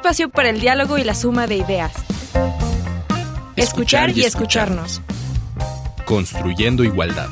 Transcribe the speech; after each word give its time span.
espacio 0.00 0.30
para 0.30 0.48
el 0.48 0.60
diálogo 0.62 0.96
y 0.96 1.04
la 1.04 1.14
suma 1.14 1.46
de 1.46 1.56
ideas. 1.56 1.92
Escuchar, 3.54 4.08
y, 4.16 4.22
escucharnos. 4.22 5.02
Construyendo 6.06 6.84
igualdad. 6.84 7.28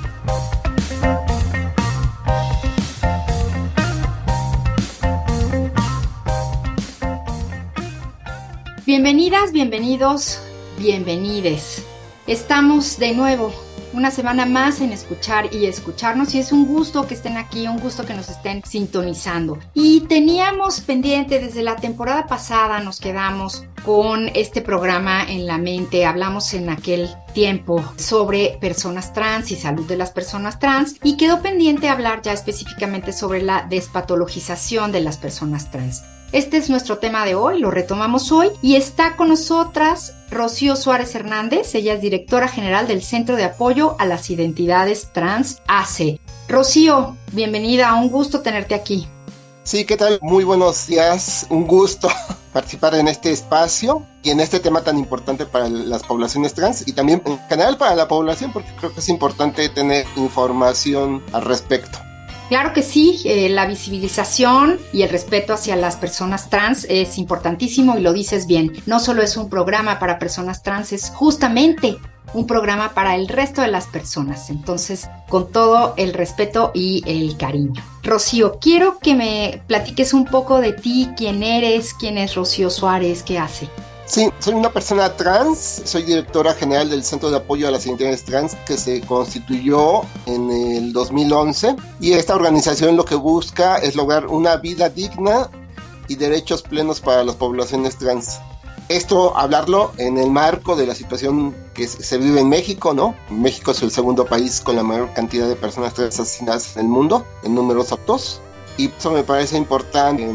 Bienvenidas, 8.84 9.52
bienvenidos, 9.52 10.38
bienvenides. 10.78 11.86
Estamos 12.26 12.98
de 12.98 13.14
nuevo 13.14 13.67
una 13.92 14.10
semana 14.10 14.46
más 14.46 14.80
en 14.80 14.92
escuchar 14.92 15.54
y 15.54 15.66
escucharnos 15.66 16.34
y 16.34 16.38
es 16.38 16.52
un 16.52 16.66
gusto 16.66 17.06
que 17.06 17.14
estén 17.14 17.36
aquí, 17.36 17.66
un 17.66 17.78
gusto 17.78 18.04
que 18.04 18.14
nos 18.14 18.28
estén 18.28 18.62
sintonizando. 18.64 19.58
Y 19.74 20.00
teníamos 20.02 20.80
pendiente 20.80 21.38
desde 21.40 21.62
la 21.62 21.76
temporada 21.76 22.26
pasada, 22.26 22.80
nos 22.80 23.00
quedamos 23.00 23.64
con 23.88 24.28
este 24.34 24.60
programa 24.60 25.24
en 25.24 25.46
la 25.46 25.56
mente, 25.56 26.04
hablamos 26.04 26.52
en 26.52 26.68
aquel 26.68 27.08
tiempo 27.32 27.82
sobre 27.96 28.58
personas 28.60 29.14
trans 29.14 29.50
y 29.50 29.56
salud 29.56 29.86
de 29.86 29.96
las 29.96 30.10
personas 30.10 30.58
trans 30.58 30.96
y 31.02 31.16
quedó 31.16 31.40
pendiente 31.40 31.88
hablar 31.88 32.20
ya 32.20 32.34
específicamente 32.34 33.14
sobre 33.14 33.40
la 33.40 33.66
despatologización 33.70 34.92
de 34.92 35.00
las 35.00 35.16
personas 35.16 35.70
trans. 35.70 36.02
Este 36.32 36.58
es 36.58 36.68
nuestro 36.68 36.98
tema 36.98 37.24
de 37.24 37.34
hoy, 37.34 37.60
lo 37.60 37.70
retomamos 37.70 38.30
hoy 38.30 38.48
y 38.60 38.76
está 38.76 39.16
con 39.16 39.30
nosotras 39.30 40.12
Rocío 40.30 40.76
Suárez 40.76 41.14
Hernández, 41.14 41.74
ella 41.74 41.94
es 41.94 42.02
directora 42.02 42.46
general 42.46 42.88
del 42.88 43.02
Centro 43.02 43.36
de 43.36 43.44
Apoyo 43.44 43.96
a 43.98 44.04
las 44.04 44.28
Identidades 44.28 45.14
Trans 45.14 45.62
ACE. 45.66 46.20
Rocío, 46.46 47.16
bienvenida, 47.32 47.94
un 47.94 48.10
gusto 48.10 48.42
tenerte 48.42 48.74
aquí. 48.74 49.08
Sí, 49.62 49.86
¿qué 49.86 49.96
tal? 49.96 50.18
Muy 50.20 50.44
buenos 50.44 50.86
días, 50.86 51.46
un 51.48 51.66
gusto 51.66 52.10
participar 52.52 52.94
en 52.94 53.08
este 53.08 53.30
espacio 53.30 54.04
y 54.22 54.30
en 54.30 54.40
este 54.40 54.60
tema 54.60 54.82
tan 54.82 54.98
importante 54.98 55.46
para 55.46 55.68
las 55.68 56.02
poblaciones 56.02 56.54
trans 56.54 56.86
y 56.86 56.92
también 56.92 57.22
en 57.24 57.38
general 57.48 57.76
para 57.76 57.94
la 57.94 58.08
población 58.08 58.52
porque 58.52 58.70
creo 58.78 58.92
que 58.92 59.00
es 59.00 59.08
importante 59.08 59.68
tener 59.68 60.06
información 60.16 61.22
al 61.32 61.44
respecto. 61.44 61.98
Claro 62.48 62.72
que 62.72 62.82
sí, 62.82 63.20
eh, 63.24 63.50
la 63.50 63.66
visibilización 63.66 64.78
y 64.92 65.02
el 65.02 65.10
respeto 65.10 65.52
hacia 65.52 65.76
las 65.76 65.96
personas 65.96 66.48
trans 66.48 66.86
es 66.88 67.18
importantísimo 67.18 67.98
y 67.98 68.00
lo 68.00 68.14
dices 68.14 68.46
bien. 68.46 68.72
No 68.86 69.00
solo 69.00 69.22
es 69.22 69.36
un 69.36 69.50
programa 69.50 69.98
para 69.98 70.18
personas 70.18 70.62
trans, 70.62 70.92
es 70.92 71.10
justamente 71.10 71.98
un 72.32 72.46
programa 72.46 72.94
para 72.94 73.14
el 73.16 73.28
resto 73.28 73.60
de 73.60 73.68
las 73.68 73.86
personas. 73.86 74.48
Entonces, 74.48 75.08
con 75.28 75.52
todo 75.52 75.94
el 75.98 76.14
respeto 76.14 76.70
y 76.74 77.02
el 77.06 77.36
cariño. 77.36 77.82
Rocío, 78.02 78.58
quiero 78.60 78.98
que 78.98 79.14
me 79.14 79.62
platiques 79.66 80.14
un 80.14 80.24
poco 80.24 80.60
de 80.60 80.72
ti, 80.72 81.10
quién 81.16 81.42
eres, 81.42 81.92
quién 81.92 82.16
es 82.16 82.34
Rocío 82.34 82.70
Suárez, 82.70 83.22
qué 83.22 83.38
hace. 83.38 83.68
Sí, 84.08 84.30
soy 84.38 84.54
una 84.54 84.72
persona 84.72 85.14
trans, 85.16 85.82
soy 85.84 86.02
directora 86.02 86.54
general 86.54 86.88
del 86.88 87.04
Centro 87.04 87.30
de 87.30 87.36
Apoyo 87.36 87.68
a 87.68 87.70
las 87.70 87.84
Identidades 87.84 88.24
Trans 88.24 88.54
que 88.66 88.78
se 88.78 89.02
constituyó 89.02 90.00
en 90.24 90.50
el 90.50 90.94
2011 90.94 91.76
y 92.00 92.12
esta 92.12 92.34
organización 92.34 92.96
lo 92.96 93.04
que 93.04 93.16
busca 93.16 93.76
es 93.76 93.96
lograr 93.96 94.26
una 94.26 94.56
vida 94.56 94.88
digna 94.88 95.50
y 96.08 96.16
derechos 96.16 96.62
plenos 96.62 97.00
para 97.00 97.22
las 97.22 97.36
poblaciones 97.36 97.98
trans. 97.98 98.40
Esto 98.88 99.36
hablarlo 99.36 99.92
en 99.98 100.16
el 100.16 100.30
marco 100.30 100.74
de 100.74 100.86
la 100.86 100.94
situación 100.94 101.54
que 101.74 101.86
se 101.86 102.16
vive 102.16 102.40
en 102.40 102.48
México, 102.48 102.94
¿no? 102.94 103.14
México 103.28 103.72
es 103.72 103.82
el 103.82 103.90
segundo 103.90 104.24
país 104.24 104.62
con 104.62 104.76
la 104.76 104.82
mayor 104.82 105.12
cantidad 105.12 105.46
de 105.46 105.54
personas 105.54 105.92
trans 105.92 106.18
asesinadas 106.18 106.76
en 106.76 106.84
el 106.84 106.88
mundo, 106.88 107.26
en 107.42 107.54
números 107.54 107.92
altos, 107.92 108.40
y 108.78 108.88
eso 108.88 109.10
me 109.10 109.22
parece 109.22 109.58
importante 109.58 110.26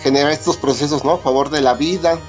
generar 0.00 0.30
estos 0.30 0.56
procesos, 0.56 1.04
¿no? 1.04 1.14
A 1.14 1.18
favor 1.18 1.50
de 1.50 1.60
la 1.60 1.74
vida, 1.74 2.20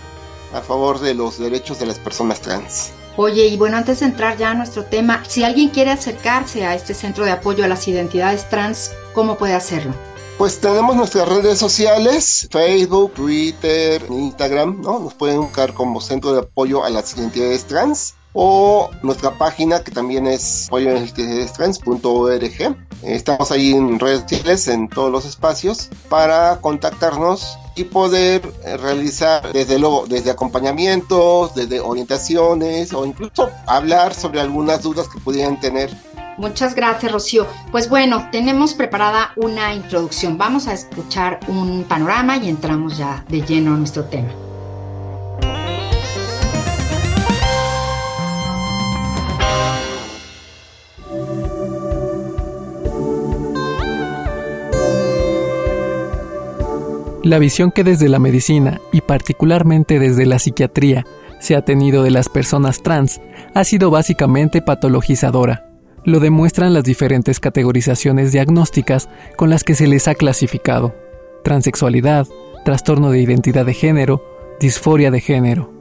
a 0.53 0.61
favor 0.61 0.99
de 0.99 1.13
los 1.13 1.39
derechos 1.39 1.79
de 1.79 1.85
las 1.85 1.99
personas 1.99 2.41
trans. 2.41 2.91
Oye, 3.17 3.47
y 3.47 3.57
bueno, 3.57 3.77
antes 3.77 3.99
de 3.99 4.05
entrar 4.05 4.37
ya 4.37 4.51
a 4.51 4.53
nuestro 4.53 4.85
tema, 4.85 5.23
si 5.27 5.43
alguien 5.43 5.69
quiere 5.69 5.91
acercarse 5.91 6.65
a 6.65 6.75
este 6.75 6.93
centro 6.93 7.25
de 7.25 7.31
apoyo 7.31 7.65
a 7.65 7.67
las 7.67 7.87
identidades 7.87 8.47
trans, 8.49 8.91
¿cómo 9.13 9.37
puede 9.37 9.53
hacerlo? 9.53 9.93
Pues 10.37 10.59
tenemos 10.59 10.95
nuestras 10.95 11.27
redes 11.27 11.59
sociales, 11.59 12.47
Facebook, 12.49 13.13
Twitter, 13.13 14.03
Instagram, 14.09 14.81
¿no? 14.81 14.99
Nos 14.99 15.13
pueden 15.13 15.41
buscar 15.41 15.73
como 15.73 16.01
Centro 16.01 16.33
de 16.33 16.39
Apoyo 16.39 16.83
a 16.83 16.89
las 16.89 17.15
Identidades 17.15 17.65
Trans 17.65 18.15
o 18.33 18.89
nuestra 19.03 19.37
página 19.37 19.83
que 19.83 19.91
también 19.91 20.27
es 20.27 20.67
apoyoidentidadestrans.org. 20.67 22.75
Estamos 23.03 23.51
ahí 23.51 23.71
en 23.71 23.99
redes 23.99 24.21
sociales, 24.21 24.67
en 24.67 24.87
todos 24.87 25.11
los 25.11 25.25
espacios, 25.25 25.89
para 26.09 26.59
contactarnos 26.61 27.57
y 27.75 27.85
poder 27.85 28.41
eh, 28.63 28.77
realizar 28.77 29.51
desde 29.53 29.79
luego 29.79 30.05
desde 30.07 30.31
acompañamientos, 30.31 31.55
desde 31.55 31.79
orientaciones 31.79 32.93
o 32.93 33.05
incluso 33.05 33.49
hablar 33.65 34.13
sobre 34.13 34.41
algunas 34.41 34.83
dudas 34.83 35.07
que 35.07 35.19
pudieran 35.19 35.59
tener. 35.59 35.89
Muchas 36.37 36.75
gracias, 36.75 37.11
Rocío. 37.11 37.45
Pues 37.71 37.89
bueno, 37.89 38.29
tenemos 38.31 38.73
preparada 38.73 39.31
una 39.35 39.73
introducción. 39.73 40.37
Vamos 40.37 40.67
a 40.67 40.73
escuchar 40.73 41.39
un 41.47 41.83
panorama 41.83 42.37
y 42.37 42.49
entramos 42.49 42.97
ya 42.97 43.23
de 43.29 43.41
lleno 43.41 43.73
a 43.73 43.77
nuestro 43.77 44.05
tema. 44.05 44.29
La 57.23 57.37
visión 57.37 57.69
que 57.71 57.83
desde 57.83 58.09
la 58.09 58.17
medicina 58.17 58.81
y 58.91 59.01
particularmente 59.01 59.99
desde 59.99 60.25
la 60.25 60.39
psiquiatría 60.39 61.05
se 61.39 61.55
ha 61.55 61.63
tenido 61.63 62.01
de 62.01 62.09
las 62.09 62.29
personas 62.29 62.81
trans 62.81 63.21
ha 63.53 63.63
sido 63.63 63.91
básicamente 63.91 64.63
patologizadora. 64.63 65.67
Lo 66.03 66.19
demuestran 66.19 66.73
las 66.73 66.83
diferentes 66.83 67.39
categorizaciones 67.39 68.31
diagnósticas 68.31 69.07
con 69.37 69.51
las 69.51 69.63
que 69.63 69.75
se 69.75 69.85
les 69.85 70.07
ha 70.07 70.15
clasificado. 70.15 70.95
Transexualidad, 71.43 72.25
trastorno 72.65 73.11
de 73.11 73.21
identidad 73.21 73.67
de 73.67 73.75
género, 73.75 74.23
disforia 74.59 75.11
de 75.11 75.21
género, 75.21 75.71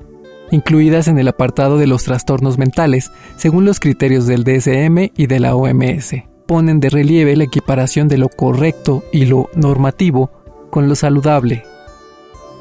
incluidas 0.50 1.09
en 1.09 1.19
el 1.19 1.29
apartado 1.29 1.79
de 1.79 1.87
los 1.87 2.05
trastornos 2.05 2.59
mentales 2.59 3.12
según 3.37 3.65
los 3.65 3.81
criterios 3.81 4.27
del 4.27 4.45
DSM 4.45 5.11
y 5.17 5.27
de 5.27 5.41
la 5.41 5.55
OMS. 5.55 6.17
Ponen 6.47 6.81
de 6.81 6.91
relieve 6.91 7.34
la 7.34 7.45
equiparación 7.45 8.09
de 8.09 8.19
lo 8.19 8.29
correcto 8.29 9.05
y 9.11 9.25
lo 9.25 9.49
normativo 9.55 10.40
con 10.70 10.88
lo 10.88 10.94
saludable. 10.94 11.64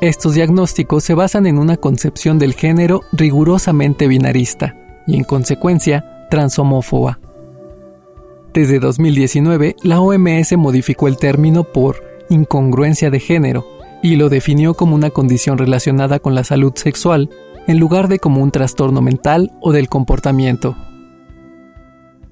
Estos 0.02 0.34
diagnósticos 0.34 1.04
se 1.04 1.14
basan 1.14 1.46
en 1.46 1.60
una 1.60 1.78
concepción 1.78 2.40
del 2.40 2.54
género 2.54 3.02
rigurosamente 3.12 4.08
binarista 4.08 4.76
y 5.06 5.18
en 5.18 5.24
consecuencia 5.24 6.28
transhomófoba. 6.30 7.20
Desde 8.54 8.80
2019, 8.80 9.76
la 9.84 10.00
OMS 10.00 10.58
modificó 10.58 11.08
el 11.08 11.18
término 11.18 11.64
por 11.64 12.04
incongruencia 12.30 13.10
de 13.10 13.20
género 13.20 13.66
y 14.02 14.16
lo 14.16 14.30
definió 14.30 14.74
como 14.74 14.96
una 14.96 15.10
condición 15.10 15.58
relacionada 15.58 16.20
con 16.20 16.34
la 16.34 16.44
salud 16.44 16.74
sexual 16.76 17.30
en 17.68 17.78
lugar 17.78 18.08
de 18.08 18.20
como 18.20 18.42
un 18.42 18.52
trastorno 18.52 19.02
mental 19.02 19.52
o 19.62 19.72
del 19.72 19.90
comportamiento. 19.90 20.76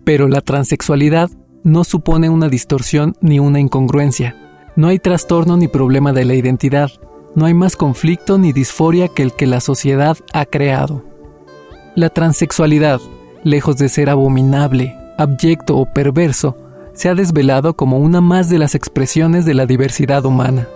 Pero 0.03 0.27
la 0.27 0.41
transexualidad 0.41 1.29
no 1.63 1.83
supone 1.83 2.29
una 2.29 2.47
distorsión 2.47 3.13
ni 3.19 3.39
una 3.39 3.59
incongruencia, 3.59 4.35
no 4.77 4.87
hay 4.87 4.99
trastorno 4.99 5.57
ni 5.57 5.67
problema 5.67 6.13
de 6.13 6.23
la 6.23 6.35
identidad, 6.35 6.91
no 7.35 7.47
hay 7.47 7.53
más 7.55 7.75
conflicto 7.75 8.37
ni 8.37 8.53
disforia 8.53 9.07
que 9.07 9.23
el 9.23 9.33
que 9.33 9.47
la 9.47 9.59
sociedad 9.59 10.15
ha 10.33 10.45
creado. 10.45 11.03
La 11.95 12.09
transexualidad, 12.09 13.01
lejos 13.43 13.77
de 13.77 13.89
ser 13.89 14.09
abominable, 14.09 14.95
abyecto 15.17 15.75
o 15.75 15.91
perverso, 15.91 16.55
se 16.93 17.09
ha 17.09 17.15
desvelado 17.15 17.75
como 17.75 17.97
una 17.97 18.21
más 18.21 18.49
de 18.49 18.59
las 18.59 18.75
expresiones 18.75 19.45
de 19.45 19.55
la 19.55 19.65
diversidad 19.65 20.25
humana. 20.25 20.67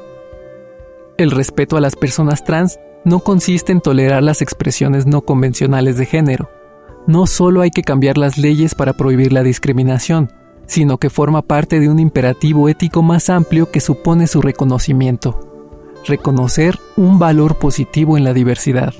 El 1.17 1.29
respeto 1.29 1.77
a 1.77 1.81
las 1.81 1.95
personas 1.95 2.43
trans 2.43 2.79
no 3.05 3.19
consiste 3.19 3.71
en 3.71 3.81
tolerar 3.81 4.23
las 4.23 4.41
expresiones 4.41 5.05
no 5.05 5.21
convencionales 5.21 5.97
de 5.97 6.07
género. 6.07 6.49
No 7.05 7.27
solo 7.27 7.61
hay 7.61 7.69
que 7.69 7.83
cambiar 7.83 8.17
las 8.17 8.39
leyes 8.39 8.73
para 8.73 8.93
prohibir 8.93 9.31
la 9.31 9.43
discriminación, 9.43 10.31
sino 10.65 10.97
que 10.97 11.09
forma 11.09 11.41
parte 11.41 11.79
de 11.79 11.89
un 11.89 11.99
imperativo 11.99 12.69
ético 12.69 13.01
más 13.01 13.29
amplio 13.29 13.71
que 13.71 13.79
supone 13.79 14.27
su 14.27 14.41
reconocimiento. 14.41 15.39
Reconocer 16.05 16.79
un 16.97 17.19
valor 17.19 17.59
positivo 17.59 18.17
en 18.17 18.23
la 18.23 18.33
diversidad. 18.33 18.93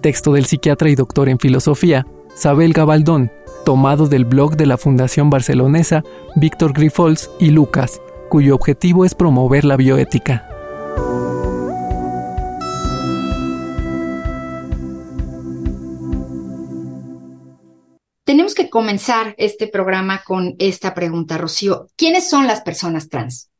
Texto 0.00 0.32
del 0.32 0.46
psiquiatra 0.46 0.88
y 0.88 0.94
doctor 0.94 1.28
en 1.28 1.38
filosofía, 1.38 2.06
Sabel 2.34 2.72
Gabaldón, 2.72 3.30
tomado 3.64 4.06
del 4.06 4.24
blog 4.24 4.56
de 4.56 4.66
la 4.66 4.78
Fundación 4.78 5.30
Barcelonesa 5.30 6.02
Víctor 6.36 6.72
Grifols 6.72 7.30
y 7.38 7.50
Lucas, 7.50 8.00
cuyo 8.28 8.54
objetivo 8.54 9.04
es 9.04 9.14
promover 9.14 9.64
la 9.64 9.76
bioética. 9.76 10.49
Comenzar 18.70 19.34
este 19.38 19.66
programa 19.68 20.22
con 20.24 20.54
esta 20.58 20.94
pregunta, 20.94 21.36
Rocío. 21.36 21.88
¿Quiénes 21.96 22.28
son 22.28 22.46
las 22.46 22.62
personas 22.62 23.08
trans? 23.08 23.50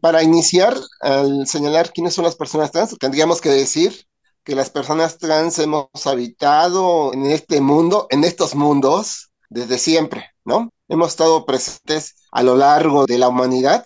Para 0.00 0.22
iniciar, 0.22 0.76
al 1.00 1.46
señalar 1.46 1.92
quiénes 1.92 2.14
son 2.14 2.24
las 2.24 2.36
personas 2.36 2.70
trans, 2.70 2.96
tendríamos 2.98 3.40
que 3.40 3.48
decir 3.48 4.06
que 4.44 4.54
las 4.54 4.70
personas 4.70 5.18
trans 5.18 5.58
hemos 5.58 5.88
habitado 6.04 7.12
en 7.12 7.26
este 7.26 7.60
mundo, 7.60 8.06
en 8.10 8.24
estos 8.24 8.54
mundos, 8.54 9.30
desde 9.48 9.78
siempre, 9.78 10.30
¿no? 10.44 10.70
Hemos 10.88 11.08
estado 11.08 11.44
presentes 11.44 12.14
a 12.30 12.42
lo 12.42 12.56
largo 12.56 13.06
de 13.06 13.18
la 13.18 13.28
humanidad 13.28 13.84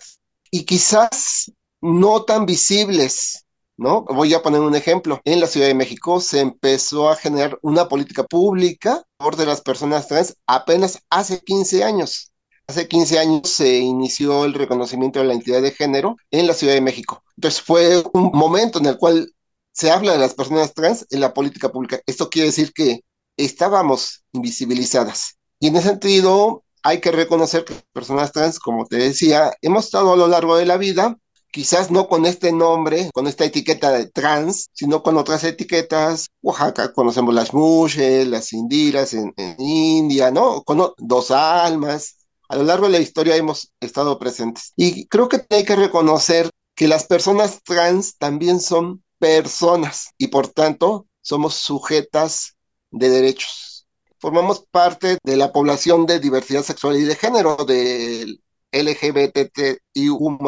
y 0.51 0.65
quizás 0.65 1.51
no 1.81 2.23
tan 2.23 2.45
visibles, 2.45 3.40
¿no? 3.81 4.03
Voy 4.03 4.31
a 4.35 4.43
poner 4.43 4.61
un 4.61 4.75
ejemplo. 4.75 5.19
En 5.25 5.39
la 5.39 5.47
Ciudad 5.47 5.65
de 5.65 5.73
México 5.73 6.21
se 6.21 6.39
empezó 6.39 7.09
a 7.09 7.15
generar 7.15 7.57
una 7.63 7.87
política 7.87 8.23
pública 8.23 9.03
por 9.17 9.35
de 9.35 9.47
las 9.47 9.61
personas 9.61 10.07
trans 10.07 10.37
apenas 10.45 10.99
hace 11.09 11.39
15 11.41 11.83
años. 11.83 12.31
Hace 12.67 12.87
15 12.87 13.17
años 13.17 13.49
se 13.49 13.79
inició 13.79 14.45
el 14.45 14.53
reconocimiento 14.53 15.17
de 15.19 15.25
la 15.25 15.33
identidad 15.33 15.63
de 15.63 15.71
género 15.71 16.15
en 16.29 16.45
la 16.45 16.53
Ciudad 16.53 16.75
de 16.75 16.81
México. 16.81 17.23
Entonces 17.35 17.61
fue 17.61 18.03
un 18.13 18.29
momento 18.33 18.77
en 18.77 18.85
el 18.85 18.97
cual 18.97 19.33
se 19.71 19.89
habla 19.89 20.11
de 20.11 20.19
las 20.19 20.35
personas 20.35 20.75
trans 20.75 21.07
en 21.09 21.19
la 21.19 21.33
política 21.33 21.69
pública. 21.69 21.99
Esto 22.05 22.29
quiere 22.29 22.49
decir 22.49 22.73
que 22.73 23.01
estábamos 23.35 24.23
invisibilizadas. 24.31 25.39
Y 25.59 25.67
en 25.67 25.75
ese 25.75 25.89
sentido, 25.89 26.63
hay 26.83 27.01
que 27.01 27.11
reconocer 27.11 27.65
que 27.65 27.73
personas 27.93 28.31
trans, 28.31 28.59
como 28.59 28.85
te 28.85 28.97
decía, 28.97 29.51
hemos 29.63 29.85
estado 29.85 30.13
a 30.13 30.17
lo 30.17 30.27
largo 30.27 30.55
de 30.55 30.67
la 30.67 30.77
vida, 30.77 31.17
quizás 31.51 31.91
no 31.91 32.07
con 32.07 32.25
este 32.25 32.51
nombre, 32.51 33.09
con 33.13 33.27
esta 33.27 33.45
etiqueta 33.45 33.91
de 33.91 34.07
trans, 34.07 34.69
sino 34.73 35.03
con 35.03 35.17
otras 35.17 35.43
etiquetas. 35.43 36.27
Oaxaca 36.41 36.93
conocemos 36.93 37.33
las 37.33 37.53
mushes, 37.53 38.27
las 38.27 38.53
indiras 38.53 39.13
en, 39.13 39.33
India, 39.59 40.31
¿no? 40.31 40.63
Dos 40.97 41.31
almas. 41.31 42.17
A 42.49 42.55
lo 42.55 42.63
largo 42.63 42.87
de 42.87 42.93
la 42.93 42.99
historia 42.99 43.35
hemos 43.35 43.71
estado 43.79 44.17
presentes. 44.17 44.73
Y 44.75 45.07
creo 45.07 45.29
que 45.29 45.45
hay 45.49 45.63
que 45.63 45.75
reconocer 45.75 46.49
que 46.75 46.87
las 46.87 47.05
personas 47.05 47.61
trans 47.63 48.17
también 48.17 48.59
son 48.59 49.03
personas 49.19 50.09
y 50.17 50.27
por 50.27 50.47
tanto 50.47 51.05
somos 51.21 51.55
sujetas 51.55 52.55
de 52.89 53.09
derechos. 53.09 53.87
Formamos 54.19 54.65
parte 54.69 55.17
de 55.23 55.37
la 55.37 55.51
población 55.51 56.05
de 56.05 56.19
diversidad 56.19 56.63
sexual 56.63 56.97
y 56.97 57.03
de 57.03 57.15
género 57.15 57.55
del 57.57 58.41
LGBTIU 58.71 60.39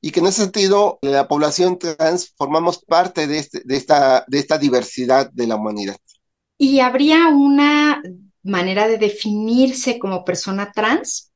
y 0.00 0.10
que 0.10 0.20
en 0.20 0.26
ese 0.26 0.42
sentido 0.42 0.98
la 1.02 1.28
población 1.28 1.78
trans 1.78 2.32
formamos 2.36 2.84
parte 2.84 3.26
de, 3.26 3.38
este, 3.38 3.62
de, 3.64 3.76
esta, 3.76 4.24
de 4.26 4.38
esta 4.38 4.58
diversidad 4.58 5.30
de 5.30 5.46
la 5.46 5.56
humanidad. 5.56 5.96
¿Y 6.58 6.80
habría 6.80 7.28
una 7.28 8.02
manera 8.42 8.88
de 8.88 8.98
definirse 8.98 9.98
como 9.98 10.24
persona 10.24 10.72
trans? 10.72 11.32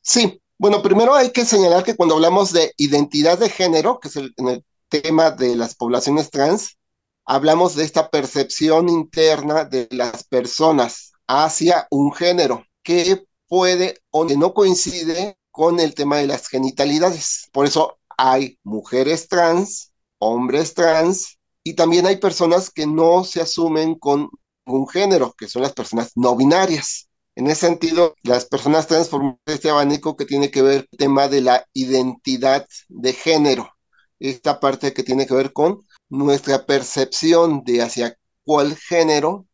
Sí, 0.00 0.40
bueno, 0.58 0.82
primero 0.82 1.14
hay 1.14 1.30
que 1.30 1.44
señalar 1.44 1.82
que 1.82 1.96
cuando 1.96 2.14
hablamos 2.14 2.52
de 2.52 2.72
identidad 2.76 3.38
de 3.38 3.48
género, 3.48 3.98
que 3.98 4.08
es 4.08 4.16
el, 4.16 4.32
en 4.36 4.48
el 4.48 4.64
tema 4.88 5.30
de 5.30 5.56
las 5.56 5.74
poblaciones 5.74 6.30
trans, 6.30 6.76
hablamos 7.24 7.76
de 7.76 7.84
esta 7.84 8.10
percepción 8.10 8.88
interna 8.88 9.64
de 9.64 9.88
las 9.90 10.24
personas 10.24 11.12
hacia 11.26 11.86
un 11.90 12.12
género 12.12 12.64
que 12.82 13.24
puede 13.48 13.98
o 14.10 14.26
que 14.26 14.36
no 14.36 14.52
coincide 14.52 15.36
con 15.60 15.78
el 15.78 15.94
tema 15.94 16.16
de 16.16 16.26
las 16.26 16.48
genitalidades. 16.48 17.50
Por 17.52 17.66
eso 17.66 17.98
hay 18.16 18.58
mujeres 18.62 19.28
trans, 19.28 19.92
hombres 20.16 20.72
trans 20.72 21.38
y 21.62 21.74
también 21.74 22.06
hay 22.06 22.16
personas 22.16 22.70
que 22.70 22.86
no 22.86 23.24
se 23.24 23.42
asumen 23.42 23.96
con 23.96 24.30
un 24.64 24.88
género, 24.88 25.34
que 25.36 25.48
son 25.48 25.60
las 25.60 25.74
personas 25.74 26.12
no 26.14 26.34
binarias. 26.34 27.10
En 27.34 27.46
ese 27.46 27.66
sentido, 27.66 28.14
las 28.22 28.46
personas 28.46 28.86
trans 28.86 29.10
forman 29.10 29.38
este 29.44 29.68
abanico 29.68 30.16
que 30.16 30.24
tiene 30.24 30.50
que 30.50 30.62
ver 30.62 30.88
el 30.90 30.98
tema 30.98 31.28
de 31.28 31.42
la 31.42 31.66
identidad 31.74 32.66
de 32.88 33.12
género 33.12 33.70
esta 34.18 34.60
parte 34.60 34.94
que 34.94 35.02
tiene 35.02 35.26
que 35.26 35.34
ver 35.34 35.52
con 35.52 35.86
nuestra 36.08 36.64
percepción 36.64 37.64
de 37.64 37.82
hacia 37.82 38.16
cuál 38.44 38.76
género 38.76 39.46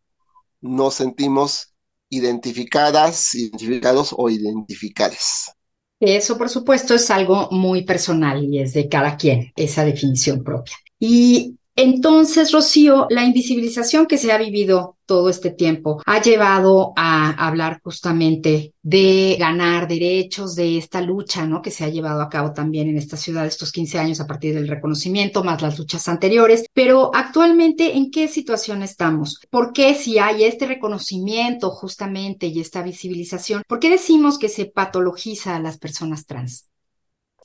nos 0.61 0.95
sentimos 0.95 1.75
identificadas, 2.11 3.35
identificados 3.35 4.15
o 4.17 4.31
identificadas. 4.31 5.56
Eso, 6.01 6.37
por 6.37 6.49
supuesto, 6.51 6.95
es 6.95 7.11
algo 7.11 7.49
muy 7.51 7.85
personal 7.85 8.45
y 8.45 8.59
es 8.61 8.75
de 8.75 8.89
cada 8.89 9.17
quien 9.17 9.53
esa 9.57 9.85
definición 9.85 10.45
propia. 10.45 10.77
Y 10.99 11.57
entonces, 11.75 12.53
Rocío, 12.53 13.07
la 13.11 13.25
invisibilización 13.25 14.07
que 14.07 14.19
se 14.19 14.33
ha 14.33 14.39
vivido 14.39 14.96
todo 15.07 15.31
este 15.31 15.51
tiempo 15.51 16.03
ha 16.05 16.21
llevado 16.21 16.93
a 16.97 17.31
hablar 17.47 17.81
justamente 17.83 18.75
de 18.83 19.37
ganar 19.39 19.89
derechos, 19.89 20.55
de 20.55 20.79
esta 20.79 21.01
lucha, 21.01 21.47
¿no? 21.47 21.63
Que 21.63 21.71
se 21.71 21.85
ha 21.85 21.89
llevado 21.89 22.21
a 22.21 22.29
cabo 22.29 22.53
también 22.53 22.89
en 22.89 22.99
esta 22.99 23.17
ciudad 23.17 23.47
estos 23.47 23.73
15 23.73 23.99
años 23.99 24.21
a 24.21 24.27
partir 24.27 24.55
del 24.55 24.69
reconocimiento, 24.69 25.43
más 25.43 25.63
las 25.63 25.79
luchas 25.79 26.07
anteriores. 26.09 26.67
Pero 26.73 27.11
actualmente, 27.15 27.97
¿en 27.97 28.11
qué 28.11 28.29
situación 28.29 28.83
estamos? 28.83 29.41
¿Por 29.51 29.73
qué 29.73 29.95
si 29.95 30.19
hay 30.19 30.45
este 30.45 30.67
reconocimiento 30.67 31.71
justamente 31.71 32.47
y 32.47 32.61
esta 32.61 32.83
visibilización, 32.83 33.63
por 33.67 33.79
qué 33.79 33.91
decimos 33.91 34.39
que 34.39 34.49
se 34.49 34.67
patologiza 34.67 35.57
a 35.57 35.61
las 35.61 35.79
personas 35.79 36.27
trans? 36.27 36.67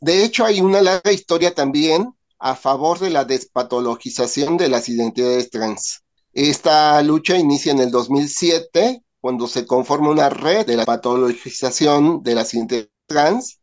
De 0.01 0.23
hecho, 0.23 0.45
hay 0.45 0.61
una 0.61 0.81
larga 0.81 1.11
historia 1.11 1.53
también 1.53 2.11
a 2.39 2.55
favor 2.55 2.97
de 2.97 3.11
la 3.11 3.23
despatologización 3.23 4.57
de 4.57 4.67
las 4.67 4.89
identidades 4.89 5.51
trans. 5.51 6.01
Esta 6.33 7.01
lucha 7.01 7.37
inicia 7.37 7.71
en 7.71 7.79
el 7.79 7.91
2007, 7.91 9.03
cuando 9.19 9.47
se 9.47 9.65
conforma 9.65 10.09
una 10.09 10.29
red 10.29 10.65
de 10.65 10.77
la 10.77 10.85
patologización 10.85 12.23
de 12.23 12.35
las 12.35 12.53
identidades 12.53 12.89
trans 13.07 13.61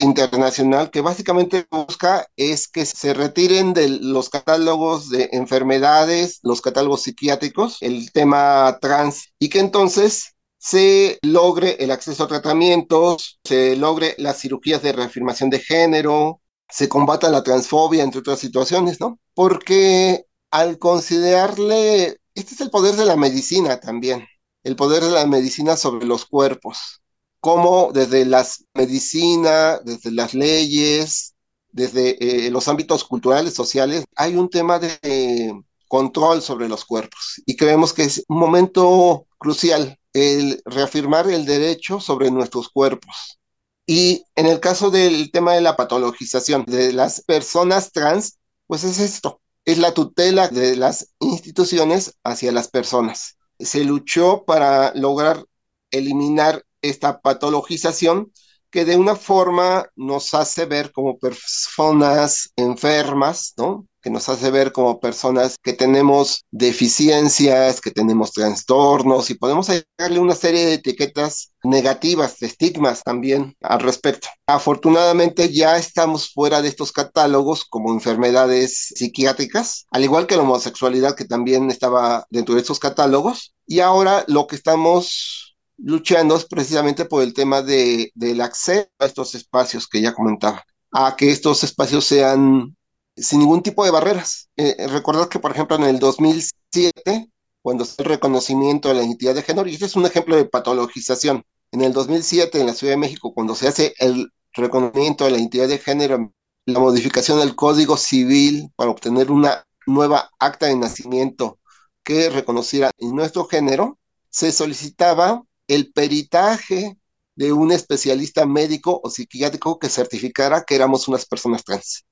internacional 0.00 0.90
que 0.90 1.00
básicamente 1.02 1.66
busca 1.70 2.26
es 2.36 2.68
que 2.68 2.86
se 2.86 3.12
retiren 3.14 3.74
de 3.74 3.88
los 3.88 4.30
catálogos 4.30 5.10
de 5.10 5.28
enfermedades, 5.32 6.40
los 6.42 6.60
catálogos 6.62 7.02
psiquiátricos, 7.02 7.76
el 7.82 8.10
tema 8.12 8.78
trans 8.80 9.32
y 9.38 9.48
que 9.50 9.60
entonces 9.60 10.34
se 10.58 11.18
logre 11.22 11.76
el 11.80 11.90
acceso 11.90 12.24
a 12.24 12.28
tratamientos, 12.28 13.38
se 13.44 13.76
logre 13.76 14.14
las 14.18 14.40
cirugías 14.40 14.82
de 14.82 14.92
reafirmación 14.92 15.50
de 15.50 15.60
género, 15.60 16.40
se 16.68 16.88
combata 16.88 17.30
la 17.30 17.42
transfobia, 17.42 18.02
entre 18.02 18.20
otras 18.20 18.40
situaciones, 18.40 19.00
¿no? 19.00 19.18
Porque 19.34 20.26
al 20.50 20.78
considerarle, 20.78 22.18
este 22.34 22.54
es 22.54 22.60
el 22.60 22.70
poder 22.70 22.96
de 22.96 23.04
la 23.04 23.16
medicina 23.16 23.80
también, 23.80 24.26
el 24.64 24.76
poder 24.76 25.04
de 25.04 25.10
la 25.10 25.26
medicina 25.26 25.76
sobre 25.76 26.06
los 26.06 26.26
cuerpos, 26.26 27.02
como 27.40 27.92
desde 27.92 28.24
las 28.24 28.64
medicina, 28.74 29.78
desde 29.84 30.10
las 30.10 30.34
leyes, 30.34 31.34
desde 31.70 32.46
eh, 32.46 32.50
los 32.50 32.68
ámbitos 32.68 33.04
culturales, 33.04 33.54
sociales, 33.54 34.04
hay 34.16 34.36
un 34.36 34.50
tema 34.50 34.78
de 34.78 35.52
control 35.88 36.42
sobre 36.42 36.68
los 36.68 36.84
cuerpos. 36.84 37.42
Y 37.46 37.56
creemos 37.56 37.92
que 37.92 38.04
es 38.04 38.24
un 38.28 38.38
momento 38.38 39.26
crucial 39.38 39.98
el 40.12 40.62
reafirmar 40.64 41.28
el 41.30 41.44
derecho 41.46 42.00
sobre 42.00 42.30
nuestros 42.30 42.68
cuerpos. 42.68 43.38
Y 43.86 44.24
en 44.36 44.46
el 44.46 44.60
caso 44.60 44.90
del 44.90 45.30
tema 45.32 45.54
de 45.54 45.62
la 45.62 45.76
patologización 45.76 46.64
de 46.66 46.92
las 46.92 47.22
personas 47.22 47.92
trans, 47.92 48.38
pues 48.66 48.84
es 48.84 48.98
esto, 48.98 49.40
es 49.68 49.76
la 49.76 49.92
tutela 49.92 50.48
de 50.48 50.76
las 50.76 51.14
instituciones 51.20 52.16
hacia 52.24 52.52
las 52.52 52.68
personas. 52.68 53.36
Se 53.58 53.84
luchó 53.84 54.44
para 54.46 54.94
lograr 54.94 55.44
eliminar 55.90 56.64
esta 56.80 57.20
patologización 57.20 58.32
que 58.70 58.84
de 58.84 58.96
una 58.96 59.16
forma 59.16 59.86
nos 59.96 60.34
hace 60.34 60.66
ver 60.66 60.92
como 60.92 61.18
personas 61.18 62.52
enfermas, 62.56 63.54
¿no? 63.56 63.86
que 64.02 64.10
nos 64.10 64.28
hace 64.28 64.50
ver 64.50 64.72
como 64.72 65.00
personas 65.00 65.56
que 65.62 65.72
tenemos 65.72 66.44
deficiencias, 66.50 67.80
que 67.80 67.90
tenemos 67.90 68.32
trastornos 68.32 69.30
y 69.30 69.34
podemos 69.34 69.68
darle 69.98 70.20
una 70.20 70.34
serie 70.34 70.66
de 70.66 70.74
etiquetas 70.74 71.52
negativas, 71.64 72.38
de 72.38 72.46
estigmas 72.46 73.02
también 73.02 73.56
al 73.60 73.80
respecto. 73.80 74.28
Afortunadamente 74.46 75.52
ya 75.52 75.76
estamos 75.76 76.32
fuera 76.32 76.62
de 76.62 76.68
estos 76.68 76.92
catálogos 76.92 77.64
como 77.64 77.92
enfermedades 77.92 78.92
psiquiátricas, 78.94 79.86
al 79.90 80.04
igual 80.04 80.26
que 80.26 80.36
la 80.36 80.42
homosexualidad 80.42 81.16
que 81.16 81.24
también 81.24 81.70
estaba 81.70 82.26
dentro 82.30 82.54
de 82.54 82.60
estos 82.60 82.78
catálogos. 82.78 83.54
Y 83.66 83.80
ahora 83.80 84.24
lo 84.28 84.46
que 84.46 84.56
estamos 84.56 85.47
luchando 85.78 86.38
precisamente 86.48 87.04
por 87.04 87.22
el 87.22 87.34
tema 87.34 87.62
de, 87.62 88.10
del 88.14 88.40
acceso 88.40 88.88
a 88.98 89.06
estos 89.06 89.34
espacios 89.34 89.88
que 89.88 90.00
ya 90.00 90.14
comentaba, 90.14 90.64
a 90.92 91.16
que 91.16 91.30
estos 91.30 91.64
espacios 91.64 92.04
sean 92.04 92.76
sin 93.16 93.40
ningún 93.40 93.62
tipo 93.62 93.84
de 93.84 93.90
barreras. 93.90 94.48
Eh, 94.56 94.86
recordad 94.88 95.28
que, 95.28 95.38
por 95.38 95.52
ejemplo, 95.52 95.76
en 95.76 95.84
el 95.84 95.98
2007, 95.98 97.30
cuando 97.62 97.84
se 97.84 98.02
el 98.02 98.08
reconocimiento 98.08 98.88
de 98.88 98.94
la 98.94 99.02
identidad 99.02 99.34
de 99.34 99.42
género, 99.42 99.68
y 99.68 99.74
este 99.74 99.86
es 99.86 99.96
un 99.96 100.06
ejemplo 100.06 100.36
de 100.36 100.44
patologización, 100.44 101.44
en 101.72 101.82
el 101.82 101.92
2007 101.92 102.60
en 102.60 102.66
la 102.66 102.74
Ciudad 102.74 102.94
de 102.94 102.98
México, 102.98 103.32
cuando 103.34 103.54
se 103.54 103.68
hace 103.68 103.94
el 103.98 104.30
reconocimiento 104.54 105.24
de 105.24 105.32
la 105.32 105.38
identidad 105.38 105.68
de 105.68 105.78
género, 105.78 106.32
la 106.66 106.80
modificación 106.80 107.38
del 107.38 107.56
Código 107.56 107.96
Civil 107.96 108.70
para 108.76 108.90
obtener 108.90 109.30
una 109.30 109.64
nueva 109.86 110.30
acta 110.38 110.66
de 110.66 110.76
nacimiento 110.76 111.58
que 112.02 112.30
reconociera 112.30 112.90
nuestro 112.98 113.46
género, 113.46 113.98
se 114.30 114.52
solicitaba 114.52 115.42
el 115.68 115.92
peritaje 115.92 116.98
de 117.36 117.52
un 117.52 117.70
especialista 117.70 118.46
médico 118.46 119.00
o 119.02 119.10
psiquiátrico 119.10 119.78
que 119.78 119.88
certificara 119.88 120.64
que 120.64 120.74
éramos 120.74 121.06
unas 121.06 121.24
personas 121.24 121.62
trans. 121.62 122.04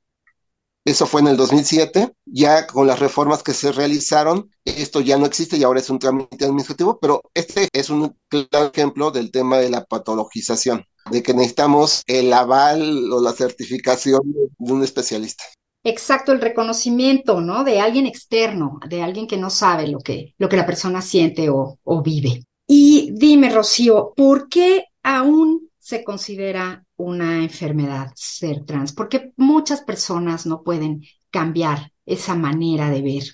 Eso 0.84 1.04
fue 1.04 1.20
en 1.20 1.26
el 1.26 1.36
2007, 1.36 2.12
ya 2.26 2.68
con 2.68 2.86
las 2.86 3.00
reformas 3.00 3.42
que 3.42 3.52
se 3.54 3.72
realizaron, 3.72 4.52
esto 4.64 5.00
ya 5.00 5.18
no 5.18 5.26
existe 5.26 5.56
y 5.56 5.64
ahora 5.64 5.80
es 5.80 5.90
un 5.90 5.98
trámite 5.98 6.44
administrativo, 6.44 7.00
pero 7.00 7.22
este 7.34 7.68
es 7.72 7.90
un 7.90 8.16
claro 8.28 8.70
ejemplo 8.72 9.10
del 9.10 9.32
tema 9.32 9.58
de 9.58 9.68
la 9.68 9.84
patologización, 9.84 10.84
de 11.10 11.24
que 11.24 11.34
necesitamos 11.34 12.04
el 12.06 12.32
aval 12.32 13.12
o 13.12 13.20
la 13.20 13.32
certificación 13.32 14.20
de 14.58 14.72
un 14.72 14.84
especialista. 14.84 15.42
Exacto, 15.82 16.30
el 16.30 16.40
reconocimiento, 16.40 17.40
¿no? 17.40 17.64
De 17.64 17.80
alguien 17.80 18.06
externo, 18.06 18.78
de 18.88 19.02
alguien 19.02 19.26
que 19.26 19.38
no 19.38 19.50
sabe 19.50 19.88
lo 19.88 19.98
que, 19.98 20.34
lo 20.38 20.48
que 20.48 20.56
la 20.56 20.66
persona 20.66 21.02
siente 21.02 21.50
o, 21.50 21.80
o 21.82 22.02
vive. 22.02 22.44
Y 22.68 23.05
dime, 23.18 23.50
Rocío, 23.50 24.12
¿por 24.14 24.48
qué 24.48 24.86
aún 25.02 25.70
se 25.78 26.04
considera 26.04 26.84
una 26.96 27.42
enfermedad 27.42 28.12
ser 28.14 28.64
trans? 28.64 28.92
Porque 28.92 29.32
muchas 29.36 29.80
personas 29.80 30.46
no 30.46 30.62
pueden 30.62 31.02
cambiar 31.30 31.92
esa 32.04 32.34
manera 32.34 32.90
de 32.90 33.02
ver. 33.02 33.24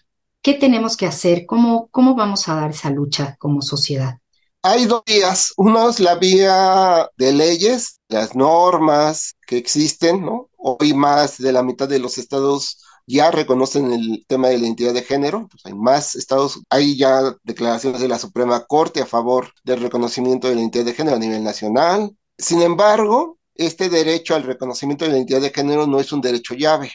¿Qué 0.41 0.55
tenemos 0.55 0.97
que 0.97 1.07
hacer? 1.07 1.47
¿Cómo, 1.47 1.89
cómo 1.91 2.15
vamos 2.15 2.49
a 2.49 2.55
dar 2.55 2.71
esa 2.71 2.91
lucha 2.91 3.37
como 3.39 3.61
sociedad? 3.63 4.19
Hay 4.63 4.87
dos 4.87 5.03
vías. 5.05 5.53
Uno 5.57 5.89
es 5.91 5.99
la 5.99 6.15
vía 6.15 7.09
de 7.17 7.33
leyes, 7.33 8.01
las 8.09 8.37
normas 8.37 9.35
que 9.47 9.57
existen, 9.57 10.25
¿no? 10.25 10.49
Hoy 10.57 10.95
más 10.95 11.39
de 11.39 11.53
la 11.53 11.65
mitad 11.65 11.89
de 11.89 11.99
los 11.99 12.19
estados 12.19 12.79
ya 13.07 13.31
reconocen 13.31 13.93
el 13.93 14.25
tema 14.27 14.49
de 14.49 14.59
la 14.59 14.65
identidad 14.65 14.95
de 14.95 15.03
género, 15.03 15.49
pues 15.51 15.65
hay 15.67 15.75
más 15.75 16.15
estados, 16.15 16.61
hay 16.71 16.97
ya 16.97 17.35
declaraciones 17.43 18.01
de 18.01 18.09
la 18.09 18.19
Suprema 18.19 18.65
Corte 18.67 19.01
a 19.03 19.07
favor 19.07 19.53
del 19.65 19.81
reconocimiento 19.81 20.49
de 20.49 20.55
la 20.55 20.61
identidad 20.61 20.85
de 20.85 20.95
género 20.95 21.17
a 21.17 21.21
nivel 21.21 21.43
nacional. 21.45 22.17
Sin 22.39 22.63
embargo, 22.63 23.39
este 23.55 23.89
derecho 23.89 24.35
al 24.35 24.45
reconocimiento 24.45 25.05
de 25.05 25.13
la 25.13 25.17
identidad 25.19 25.41
de 25.41 25.51
género 25.51 25.87
no 25.87 26.01
es 26.01 26.13
un 26.13 26.21
derecho 26.21 26.55
llave. 26.55 26.93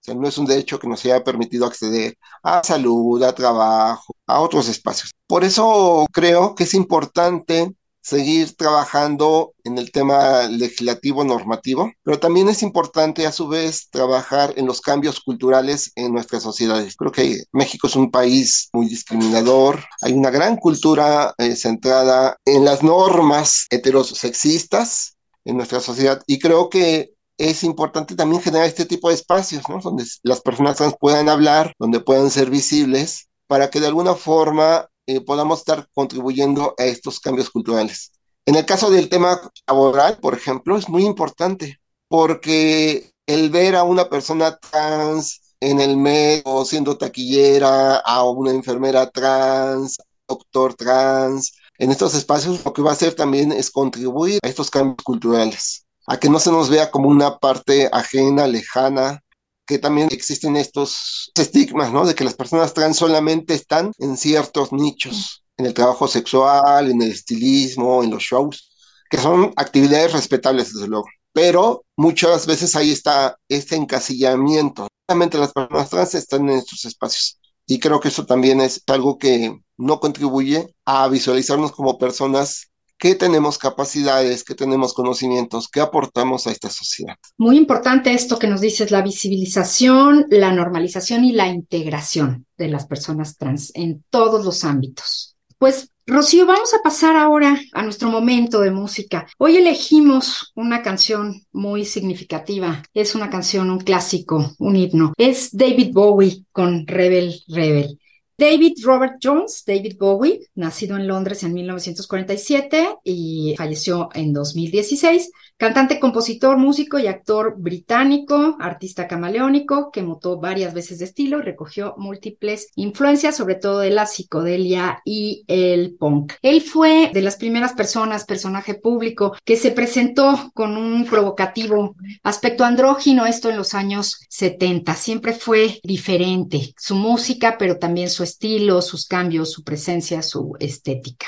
O 0.00 0.02
sea, 0.02 0.14
no 0.14 0.26
es 0.28 0.38
un 0.38 0.46
derecho 0.46 0.78
que 0.78 0.88
nos 0.88 1.04
haya 1.04 1.22
permitido 1.22 1.66
acceder 1.66 2.16
a 2.42 2.62
salud, 2.64 3.22
a 3.22 3.34
trabajo, 3.34 4.14
a 4.26 4.40
otros 4.40 4.68
espacios. 4.68 5.12
Por 5.26 5.44
eso 5.44 6.06
creo 6.10 6.54
que 6.54 6.64
es 6.64 6.72
importante 6.74 7.74
seguir 8.02 8.56
trabajando 8.56 9.54
en 9.64 9.78
el 9.78 9.92
tema 9.92 10.42
legislativo 10.48 11.24
normativo, 11.24 11.92
pero 12.02 12.18
también 12.18 12.48
es 12.48 12.62
importante 12.62 13.26
a 13.26 13.32
su 13.32 13.48
vez 13.48 13.88
trabajar 13.90 14.54
en 14.56 14.66
los 14.66 14.80
cambios 14.80 15.20
culturales 15.20 15.92
en 15.96 16.12
nuestras 16.12 16.42
sociedades. 16.42 16.96
Creo 16.96 17.12
que 17.12 17.44
México 17.52 17.86
es 17.86 17.96
un 17.96 18.10
país 18.10 18.68
muy 18.72 18.88
discriminador, 18.88 19.84
hay 20.02 20.12
una 20.12 20.30
gran 20.30 20.56
cultura 20.56 21.34
eh, 21.38 21.56
centrada 21.56 22.36
en 22.44 22.64
las 22.64 22.82
normas 22.82 23.66
heterosexistas 23.70 25.16
en 25.44 25.56
nuestra 25.56 25.80
sociedad 25.80 26.22
y 26.26 26.38
creo 26.38 26.68
que 26.68 27.12
es 27.38 27.64
importante 27.64 28.14
también 28.14 28.42
generar 28.42 28.66
este 28.66 28.84
tipo 28.84 29.08
de 29.08 29.14
espacios, 29.14 29.66
¿no? 29.68 29.80
Donde 29.80 30.04
las 30.22 30.42
personas 30.42 30.76
trans 30.76 30.94
puedan 31.00 31.30
hablar, 31.30 31.72
donde 31.78 32.00
puedan 32.00 32.30
ser 32.30 32.50
visibles, 32.50 33.30
para 33.46 33.70
que 33.70 33.80
de 33.80 33.86
alguna 33.86 34.14
forma 34.14 34.89
eh, 35.06 35.20
podamos 35.20 35.60
estar 35.60 35.88
contribuyendo 35.94 36.74
a 36.78 36.84
estos 36.84 37.20
cambios 37.20 37.50
culturales. 37.50 38.12
En 38.46 38.56
el 38.56 38.66
caso 38.66 38.90
del 38.90 39.08
tema 39.08 39.40
laboral, 39.66 40.18
por 40.18 40.34
ejemplo, 40.34 40.76
es 40.76 40.88
muy 40.88 41.04
importante, 41.04 41.80
porque 42.08 43.12
el 43.26 43.50
ver 43.50 43.76
a 43.76 43.84
una 43.84 44.08
persona 44.08 44.56
trans 44.58 45.54
en 45.60 45.80
el 45.80 45.96
medio, 45.96 46.64
siendo 46.64 46.96
taquillera, 46.96 47.96
a 47.96 48.24
una 48.24 48.50
enfermera 48.50 49.10
trans, 49.10 49.98
doctor 50.26 50.74
trans, 50.74 51.54
en 51.78 51.90
estos 51.90 52.14
espacios 52.14 52.64
lo 52.64 52.72
que 52.72 52.82
va 52.82 52.90
a 52.90 52.94
hacer 52.94 53.14
también 53.14 53.52
es 53.52 53.70
contribuir 53.70 54.38
a 54.42 54.48
estos 54.48 54.70
cambios 54.70 55.02
culturales 55.04 55.86
a 56.10 56.18
que 56.18 56.28
no 56.28 56.40
se 56.40 56.50
nos 56.50 56.68
vea 56.68 56.90
como 56.90 57.08
una 57.08 57.38
parte 57.38 57.88
ajena, 57.92 58.48
lejana, 58.48 59.22
que 59.70 59.78
también 59.78 60.08
existen 60.10 60.56
estos 60.56 61.30
estigmas, 61.36 61.92
¿no? 61.92 62.04
De 62.04 62.16
que 62.16 62.24
las 62.24 62.34
personas 62.34 62.74
trans 62.74 62.96
solamente 62.96 63.54
están 63.54 63.92
en 63.98 64.16
ciertos 64.16 64.72
nichos, 64.72 65.44
en 65.56 65.66
el 65.66 65.74
trabajo 65.74 66.08
sexual, 66.08 66.90
en 66.90 67.00
el 67.00 67.12
estilismo, 67.12 68.02
en 68.02 68.10
los 68.10 68.20
shows, 68.20 68.72
que 69.08 69.18
son 69.18 69.52
actividades 69.54 70.12
respetables, 70.12 70.74
desde 70.74 70.88
luego. 70.88 71.06
Pero 71.32 71.84
muchas 71.96 72.46
veces 72.46 72.74
ahí 72.74 72.90
está 72.90 73.36
este 73.48 73.76
encasillamiento. 73.76 74.88
Solamente 75.08 75.38
las 75.38 75.52
personas 75.52 75.88
trans 75.88 76.14
están 76.16 76.48
en 76.48 76.58
estos 76.58 76.84
espacios. 76.84 77.38
Y 77.64 77.78
creo 77.78 78.00
que 78.00 78.08
eso 78.08 78.26
también 78.26 78.60
es 78.60 78.82
algo 78.88 79.18
que 79.18 79.56
no 79.76 80.00
contribuye 80.00 80.74
a 80.84 81.06
visualizarnos 81.06 81.70
como 81.70 81.96
personas 81.96 82.69
qué 83.00 83.14
tenemos 83.14 83.58
capacidades, 83.58 84.44
qué 84.44 84.54
tenemos 84.54 84.92
conocimientos, 84.92 85.68
qué 85.68 85.80
aportamos 85.80 86.46
a 86.46 86.52
esta 86.52 86.68
sociedad. 86.68 87.16
Muy 87.38 87.56
importante 87.56 88.12
esto 88.12 88.38
que 88.38 88.46
nos 88.46 88.60
dices, 88.60 88.90
la 88.90 89.02
visibilización, 89.02 90.26
la 90.28 90.52
normalización 90.52 91.24
y 91.24 91.32
la 91.32 91.48
integración 91.48 92.46
de 92.58 92.68
las 92.68 92.86
personas 92.86 93.38
trans 93.38 93.72
en 93.74 94.04
todos 94.10 94.44
los 94.44 94.64
ámbitos. 94.64 95.34
Pues 95.58 95.90
Rocío, 96.06 96.44
vamos 96.44 96.74
a 96.74 96.82
pasar 96.82 97.16
ahora 97.16 97.58
a 97.72 97.82
nuestro 97.82 98.10
momento 98.10 98.60
de 98.60 98.72
música. 98.72 99.26
Hoy 99.38 99.56
elegimos 99.56 100.50
una 100.56 100.82
canción 100.82 101.46
muy 101.52 101.84
significativa. 101.84 102.82
Es 102.92 103.14
una 103.14 103.30
canción, 103.30 103.70
un 103.70 103.78
clásico, 103.78 104.54
un 104.58 104.76
himno. 104.76 105.12
Es 105.16 105.50
David 105.56 105.92
Bowie 105.92 106.44
con 106.50 106.86
Rebel 106.86 107.40
Rebel. 107.46 108.00
David 108.40 108.78
Robert 108.82 109.18
Jones, 109.22 109.64
David 109.66 109.98
Bowie, 109.98 110.48
nacido 110.54 110.96
en 110.96 111.06
Londres 111.06 111.42
en 111.42 111.52
1947 111.52 112.96
y 113.04 113.54
falleció 113.58 114.08
en 114.14 114.32
2016, 114.32 115.30
Cantante, 115.60 116.00
compositor, 116.00 116.56
músico 116.56 116.98
y 116.98 117.06
actor 117.06 117.54
británico, 117.58 118.56
artista 118.60 119.06
camaleónico, 119.06 119.90
que 119.90 120.02
mutó 120.02 120.40
varias 120.40 120.72
veces 120.72 120.98
de 120.98 121.04
estilo 121.04 121.42
recogió 121.42 121.94
múltiples 121.98 122.68
influencias, 122.76 123.36
sobre 123.36 123.56
todo 123.56 123.80
de 123.80 123.90
la 123.90 124.06
psicodelia 124.06 125.02
y 125.04 125.44
el 125.48 125.96
punk. 125.96 126.32
Él 126.40 126.62
fue 126.62 127.10
de 127.12 127.20
las 127.20 127.36
primeras 127.36 127.74
personas, 127.74 128.24
personaje 128.24 128.72
público, 128.72 129.36
que 129.44 129.56
se 129.56 129.70
presentó 129.70 130.50
con 130.54 130.78
un 130.78 131.04
provocativo 131.04 131.94
aspecto 132.22 132.64
andrógino, 132.64 133.26
esto 133.26 133.50
en 133.50 133.58
los 133.58 133.74
años 133.74 134.18
70. 134.30 134.94
Siempre 134.94 135.34
fue 135.34 135.78
diferente 135.82 136.72
su 136.78 136.94
música, 136.94 137.56
pero 137.58 137.76
también 137.76 138.08
su 138.08 138.22
estilo, 138.30 138.82
sus 138.82 139.06
cambios, 139.06 139.52
su 139.52 139.62
presencia, 139.62 140.22
su 140.22 140.56
estética. 140.58 141.26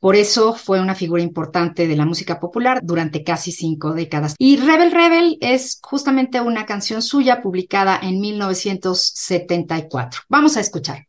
Por 0.00 0.14
eso 0.14 0.54
fue 0.54 0.80
una 0.80 0.94
figura 0.94 1.22
importante 1.22 1.88
de 1.88 1.96
la 1.96 2.04
música 2.04 2.38
popular 2.38 2.80
durante 2.82 3.24
casi 3.24 3.50
cinco 3.50 3.92
décadas. 3.92 4.34
Y 4.38 4.58
Rebel 4.58 4.92
Rebel 4.92 5.38
es 5.40 5.80
justamente 5.82 6.40
una 6.40 6.66
canción 6.66 7.02
suya 7.02 7.42
publicada 7.42 7.98
en 8.02 8.20
1974. 8.20 10.20
Vamos 10.28 10.56
a 10.56 10.60
escuchar. 10.60 11.06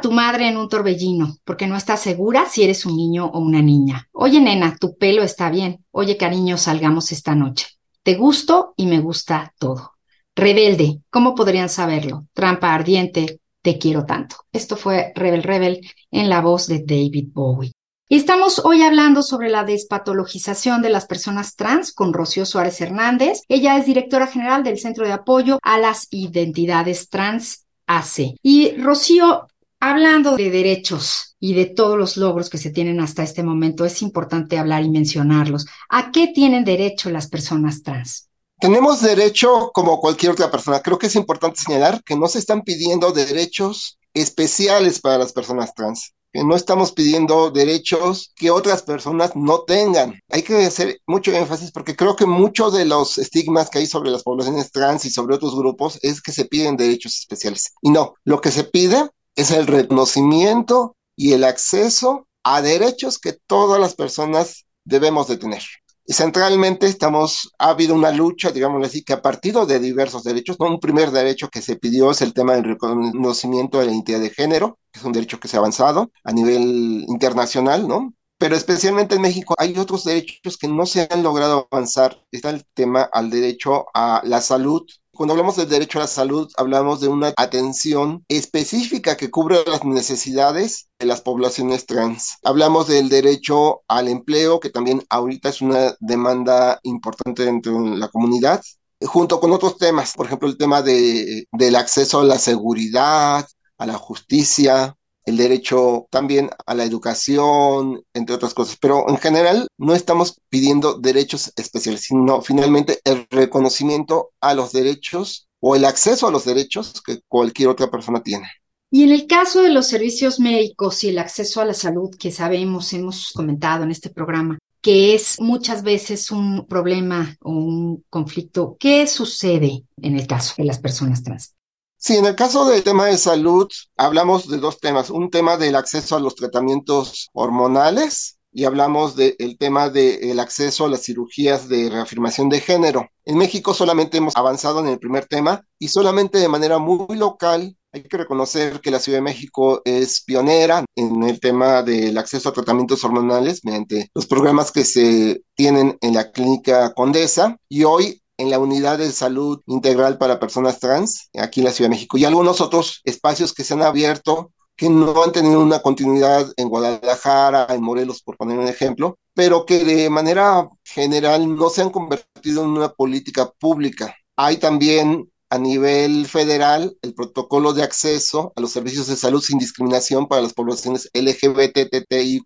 Tu 0.00 0.12
madre 0.12 0.48
en 0.48 0.56
un 0.56 0.68
torbellino 0.68 1.38
porque 1.44 1.66
no 1.66 1.76
estás 1.76 2.00
segura 2.00 2.46
si 2.48 2.62
eres 2.62 2.86
un 2.86 2.96
niño 2.96 3.26
o 3.26 3.40
una 3.40 3.62
niña. 3.62 4.08
Oye, 4.12 4.40
nena, 4.40 4.76
tu 4.78 4.96
pelo 4.96 5.22
está 5.22 5.50
bien. 5.50 5.84
Oye, 5.90 6.16
cariño, 6.16 6.56
salgamos 6.56 7.10
esta 7.10 7.34
noche. 7.34 7.66
Te 8.02 8.14
gusto 8.14 8.74
y 8.76 8.86
me 8.86 9.00
gusta 9.00 9.52
todo. 9.58 9.94
Rebelde, 10.36 11.00
¿cómo 11.10 11.34
podrían 11.34 11.68
saberlo? 11.68 12.26
Trampa 12.32 12.74
ardiente, 12.74 13.40
te 13.62 13.78
quiero 13.78 14.04
tanto. 14.04 14.36
Esto 14.52 14.76
fue 14.76 15.12
Rebel 15.16 15.42
Rebel 15.42 15.80
en 16.12 16.28
la 16.28 16.40
voz 16.40 16.68
de 16.68 16.84
David 16.86 17.30
Bowie. 17.32 17.72
Y 18.08 18.16
estamos 18.16 18.60
hoy 18.64 18.82
hablando 18.82 19.22
sobre 19.22 19.50
la 19.50 19.64
despatologización 19.64 20.80
de 20.80 20.90
las 20.90 21.06
personas 21.06 21.56
trans 21.56 21.92
con 21.92 22.12
Rocío 22.12 22.46
Suárez 22.46 22.80
Hernández. 22.80 23.40
Ella 23.48 23.76
es 23.76 23.86
directora 23.86 24.28
general 24.28 24.62
del 24.62 24.78
Centro 24.78 25.04
de 25.04 25.12
Apoyo 25.12 25.58
a 25.62 25.78
las 25.78 26.06
Identidades 26.10 27.08
Trans 27.08 27.66
AC. 27.86 28.36
Y 28.42 28.76
Rocío, 28.76 29.48
Hablando 29.80 30.36
de 30.36 30.50
derechos 30.50 31.36
y 31.38 31.54
de 31.54 31.66
todos 31.66 31.98
los 31.98 32.16
logros 32.16 32.48
que 32.48 32.58
se 32.58 32.70
tienen 32.70 33.00
hasta 33.00 33.22
este 33.22 33.42
momento, 33.42 33.84
es 33.84 34.00
importante 34.00 34.58
hablar 34.58 34.82
y 34.84 34.88
mencionarlos. 34.88 35.66
¿A 35.90 36.10
qué 36.10 36.28
tienen 36.28 36.64
derecho 36.64 37.10
las 37.10 37.28
personas 37.28 37.82
trans? 37.82 38.30
Tenemos 38.58 39.02
derecho 39.02 39.70
como 39.74 40.00
cualquier 40.00 40.32
otra 40.32 40.50
persona. 40.50 40.80
Creo 40.80 40.98
que 40.98 41.08
es 41.08 41.14
importante 41.14 41.60
señalar 41.60 42.02
que 42.04 42.16
no 42.16 42.26
se 42.26 42.38
están 42.38 42.62
pidiendo 42.62 43.12
derechos 43.12 43.98
especiales 44.14 44.98
para 44.98 45.18
las 45.18 45.34
personas 45.34 45.74
trans, 45.74 46.14
que 46.32 46.42
no 46.42 46.56
estamos 46.56 46.92
pidiendo 46.92 47.50
derechos 47.50 48.32
que 48.34 48.50
otras 48.50 48.82
personas 48.82 49.36
no 49.36 49.64
tengan. 49.64 50.18
Hay 50.30 50.42
que 50.42 50.56
hacer 50.64 51.02
mucho 51.06 51.32
énfasis 51.32 51.70
porque 51.70 51.94
creo 51.94 52.16
que 52.16 52.24
muchos 52.24 52.72
de 52.72 52.86
los 52.86 53.18
estigmas 53.18 53.68
que 53.68 53.80
hay 53.80 53.86
sobre 53.86 54.10
las 54.10 54.22
poblaciones 54.22 54.72
trans 54.72 55.04
y 55.04 55.10
sobre 55.10 55.34
otros 55.34 55.54
grupos 55.54 55.98
es 56.00 56.22
que 56.22 56.32
se 56.32 56.46
piden 56.46 56.78
derechos 56.78 57.18
especiales. 57.18 57.74
Y 57.82 57.90
no, 57.90 58.14
lo 58.24 58.40
que 58.40 58.50
se 58.50 58.64
pide 58.64 59.10
es 59.36 59.50
el 59.50 59.66
reconocimiento 59.66 60.96
y 61.14 61.32
el 61.32 61.44
acceso 61.44 62.26
a 62.42 62.62
derechos 62.62 63.18
que 63.18 63.36
todas 63.46 63.80
las 63.80 63.94
personas 63.94 64.66
debemos 64.84 65.28
de 65.28 65.36
tener. 65.36 65.62
Y 66.08 66.12
centralmente 66.12 66.86
estamos, 66.86 67.52
ha 67.58 67.70
habido 67.70 67.94
una 67.94 68.12
lucha, 68.12 68.52
digamos 68.52 68.86
así, 68.86 69.02
que 69.02 69.12
ha 69.12 69.22
partido 69.22 69.66
de 69.66 69.80
diversos 69.80 70.22
derechos, 70.22 70.56
¿no? 70.60 70.66
Un 70.66 70.78
primer 70.78 71.10
derecho 71.10 71.48
que 71.48 71.60
se 71.60 71.76
pidió 71.76 72.12
es 72.12 72.22
el 72.22 72.32
tema 72.32 72.54
del 72.54 72.64
reconocimiento 72.64 73.80
de 73.80 73.86
la 73.86 73.92
identidad 73.92 74.20
de 74.20 74.30
género, 74.30 74.78
que 74.92 75.00
es 75.00 75.04
un 75.04 75.12
derecho 75.12 75.40
que 75.40 75.48
se 75.48 75.56
ha 75.56 75.60
avanzado 75.60 76.12
a 76.22 76.32
nivel 76.32 77.04
internacional, 77.08 77.88
¿no? 77.88 78.14
Pero 78.38 78.54
especialmente 78.54 79.16
en 79.16 79.22
México 79.22 79.54
hay 79.58 79.76
otros 79.78 80.04
derechos 80.04 80.56
que 80.58 80.68
no 80.68 80.86
se 80.86 81.08
han 81.10 81.24
logrado 81.24 81.66
avanzar. 81.72 82.22
Está 82.30 82.50
el 82.50 82.64
tema 82.74 83.08
al 83.12 83.30
derecho 83.30 83.86
a 83.92 84.20
la 84.24 84.40
salud, 84.40 84.82
cuando 85.16 85.32
hablamos 85.32 85.56
del 85.56 85.68
derecho 85.68 85.98
a 85.98 86.02
la 86.02 86.08
salud, 86.08 86.50
hablamos 86.56 87.00
de 87.00 87.08
una 87.08 87.32
atención 87.36 88.24
específica 88.28 89.16
que 89.16 89.30
cubre 89.30 89.58
las 89.66 89.84
necesidades 89.84 90.88
de 90.98 91.06
las 91.06 91.22
poblaciones 91.22 91.86
trans. 91.86 92.36
Hablamos 92.44 92.86
del 92.86 93.08
derecho 93.08 93.82
al 93.88 94.08
empleo, 94.08 94.60
que 94.60 94.70
también 94.70 95.02
ahorita 95.08 95.48
es 95.48 95.60
una 95.62 95.94
demanda 96.00 96.78
importante 96.82 97.44
dentro 97.44 97.82
de 97.82 97.96
la 97.96 98.08
comunidad, 98.08 98.62
junto 99.00 99.40
con 99.40 99.52
otros 99.52 99.78
temas, 99.78 100.12
por 100.14 100.26
ejemplo, 100.26 100.48
el 100.48 100.56
tema 100.56 100.82
de, 100.82 101.46
del 101.52 101.76
acceso 101.76 102.20
a 102.20 102.24
la 102.24 102.38
seguridad, 102.38 103.46
a 103.78 103.86
la 103.86 103.94
justicia, 103.94 104.95
el 105.26 105.36
derecho 105.36 106.06
también 106.10 106.50
a 106.64 106.74
la 106.74 106.84
educación, 106.84 108.02
entre 108.14 108.34
otras 108.34 108.54
cosas. 108.54 108.78
Pero 108.80 109.08
en 109.08 109.18
general 109.18 109.68
no 109.76 109.94
estamos 109.94 110.40
pidiendo 110.48 110.94
derechos 110.94 111.52
especiales, 111.56 112.02
sino 112.02 112.40
finalmente 112.40 113.00
el 113.04 113.26
reconocimiento 113.30 114.30
a 114.40 114.54
los 114.54 114.72
derechos 114.72 115.48
o 115.60 115.76
el 115.76 115.84
acceso 115.84 116.28
a 116.28 116.30
los 116.30 116.44
derechos 116.44 117.02
que 117.02 117.20
cualquier 117.28 117.68
otra 117.68 117.90
persona 117.90 118.22
tiene. 118.22 118.48
Y 118.90 119.02
en 119.02 119.10
el 119.10 119.26
caso 119.26 119.62
de 119.62 119.70
los 119.70 119.88
servicios 119.88 120.38
médicos 120.38 121.02
y 121.02 121.08
el 121.08 121.18
acceso 121.18 121.60
a 121.60 121.64
la 121.64 121.74
salud, 121.74 122.10
que 122.16 122.30
sabemos, 122.30 122.92
hemos 122.92 123.32
comentado 123.34 123.82
en 123.82 123.90
este 123.90 124.10
programa, 124.10 124.58
que 124.80 125.16
es 125.16 125.40
muchas 125.40 125.82
veces 125.82 126.30
un 126.30 126.64
problema 126.68 127.36
o 127.40 127.50
un 127.50 128.04
conflicto, 128.08 128.76
¿qué 128.78 129.08
sucede 129.08 129.82
en 130.00 130.16
el 130.16 130.28
caso 130.28 130.54
de 130.56 130.64
las 130.64 130.78
personas 130.78 131.24
trans? 131.24 131.55
Sí, 131.98 132.16
en 132.16 132.26
el 132.26 132.36
caso 132.36 132.66
del 132.66 132.82
tema 132.82 133.06
de 133.06 133.16
salud, 133.16 133.68
hablamos 133.96 134.48
de 134.48 134.58
dos 134.58 134.78
temas. 134.80 135.10
Un 135.10 135.30
tema 135.30 135.56
del 135.56 135.74
acceso 135.76 136.16
a 136.16 136.20
los 136.20 136.34
tratamientos 136.34 137.30
hormonales 137.32 138.38
y 138.52 138.64
hablamos 138.64 139.16
del 139.16 139.56
tema 139.58 139.90
del 139.90 140.38
acceso 140.40 140.86
a 140.86 140.88
las 140.88 141.02
cirugías 141.02 141.68
de 141.68 141.90
reafirmación 141.90 142.48
de 142.48 142.60
género. 142.60 143.08
En 143.24 143.36
México 143.36 143.74
solamente 143.74 144.18
hemos 144.18 144.36
avanzado 144.36 144.80
en 144.80 144.88
el 144.88 144.98
primer 144.98 145.26
tema 145.26 145.62
y 145.78 145.88
solamente 145.88 146.38
de 146.38 146.48
manera 146.48 146.78
muy 146.78 147.16
local. 147.16 147.76
Hay 147.92 148.02
que 148.02 148.16
reconocer 148.16 148.80
que 148.80 148.90
la 148.90 148.98
Ciudad 148.98 149.18
de 149.18 149.22
México 149.22 149.82
es 149.84 150.22
pionera 150.22 150.84
en 150.96 151.22
el 151.22 151.40
tema 151.40 151.82
del 151.82 152.16
acceso 152.18 152.48
a 152.48 152.52
tratamientos 152.52 153.04
hormonales 153.04 153.64
mediante 153.64 154.10
los 154.14 154.26
programas 154.26 154.70
que 154.70 154.84
se 154.84 155.42
tienen 155.54 155.98
en 156.00 156.14
la 156.14 156.30
clínica 156.30 156.92
Condesa 156.94 157.58
y 157.68 157.84
hoy 157.84 158.22
en 158.38 158.50
la 158.50 158.58
unidad 158.58 158.98
de 158.98 159.12
salud 159.12 159.60
integral 159.66 160.18
para 160.18 160.38
personas 160.38 160.78
trans 160.78 161.30
aquí 161.38 161.60
en 161.60 161.66
la 161.66 161.72
Ciudad 161.72 161.88
de 161.88 161.96
México 161.96 162.18
y 162.18 162.24
algunos 162.24 162.60
otros 162.60 163.00
espacios 163.04 163.52
que 163.52 163.64
se 163.64 163.74
han 163.74 163.82
abierto 163.82 164.52
que 164.76 164.90
no 164.90 165.24
han 165.24 165.32
tenido 165.32 165.62
una 165.62 165.80
continuidad 165.80 166.52
en 166.56 166.68
Guadalajara, 166.68 167.66
en 167.70 167.82
Morelos, 167.82 168.22
por 168.22 168.36
poner 168.36 168.58
un 168.58 168.68
ejemplo, 168.68 169.18
pero 169.34 169.64
que 169.64 169.84
de 169.84 170.10
manera 170.10 170.68
general 170.84 171.56
no 171.56 171.70
se 171.70 171.80
han 171.80 171.90
convertido 171.90 172.62
en 172.62 172.70
una 172.70 172.90
política 172.90 173.50
pública. 173.58 174.14
Hay 174.36 174.58
también 174.58 175.30
a 175.48 175.58
nivel 175.58 176.26
federal 176.26 176.96
el 177.00 177.14
protocolo 177.14 177.72
de 177.72 177.84
acceso 177.84 178.52
a 178.54 178.60
los 178.60 178.72
servicios 178.72 179.06
de 179.06 179.16
salud 179.16 179.40
sin 179.40 179.58
discriminación 179.58 180.28
para 180.28 180.42
las 180.42 180.52
poblaciones 180.52 181.08
LGBTTIQ+, 181.14 182.44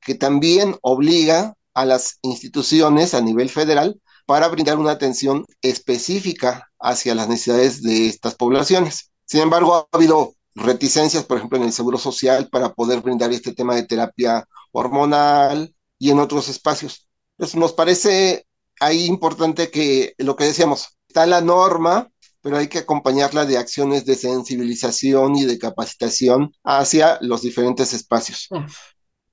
que 0.00 0.14
también 0.16 0.76
obliga 0.82 1.54
a 1.74 1.84
las 1.84 2.18
instituciones 2.22 3.14
a 3.14 3.20
nivel 3.20 3.50
federal 3.50 4.00
para 4.26 4.48
brindar 4.48 4.78
una 4.78 4.92
atención 4.92 5.44
específica 5.60 6.70
hacia 6.78 7.14
las 7.14 7.28
necesidades 7.28 7.82
de 7.82 8.06
estas 8.06 8.34
poblaciones. 8.34 9.12
Sin 9.24 9.40
embargo, 9.40 9.74
ha 9.74 9.96
habido 9.96 10.34
reticencias, 10.54 11.24
por 11.24 11.38
ejemplo, 11.38 11.58
en 11.58 11.64
el 11.64 11.72
Seguro 11.72 11.98
Social 11.98 12.48
para 12.48 12.72
poder 12.74 13.00
brindar 13.00 13.32
este 13.32 13.54
tema 13.54 13.74
de 13.74 13.84
terapia 13.84 14.46
hormonal 14.72 15.74
y 15.98 16.10
en 16.10 16.18
otros 16.18 16.48
espacios. 16.48 17.08
Entonces, 17.36 17.58
nos 17.58 17.72
parece 17.72 18.46
ahí 18.80 19.06
importante 19.06 19.70
que 19.70 20.14
lo 20.18 20.36
que 20.36 20.44
decíamos, 20.44 20.98
está 21.08 21.26
la 21.26 21.40
norma, 21.40 22.08
pero 22.40 22.58
hay 22.58 22.68
que 22.68 22.78
acompañarla 22.78 23.46
de 23.46 23.56
acciones 23.56 24.04
de 24.04 24.16
sensibilización 24.16 25.36
y 25.36 25.44
de 25.44 25.58
capacitación 25.58 26.52
hacia 26.64 27.18
los 27.20 27.42
diferentes 27.42 27.92
espacios. 27.92 28.48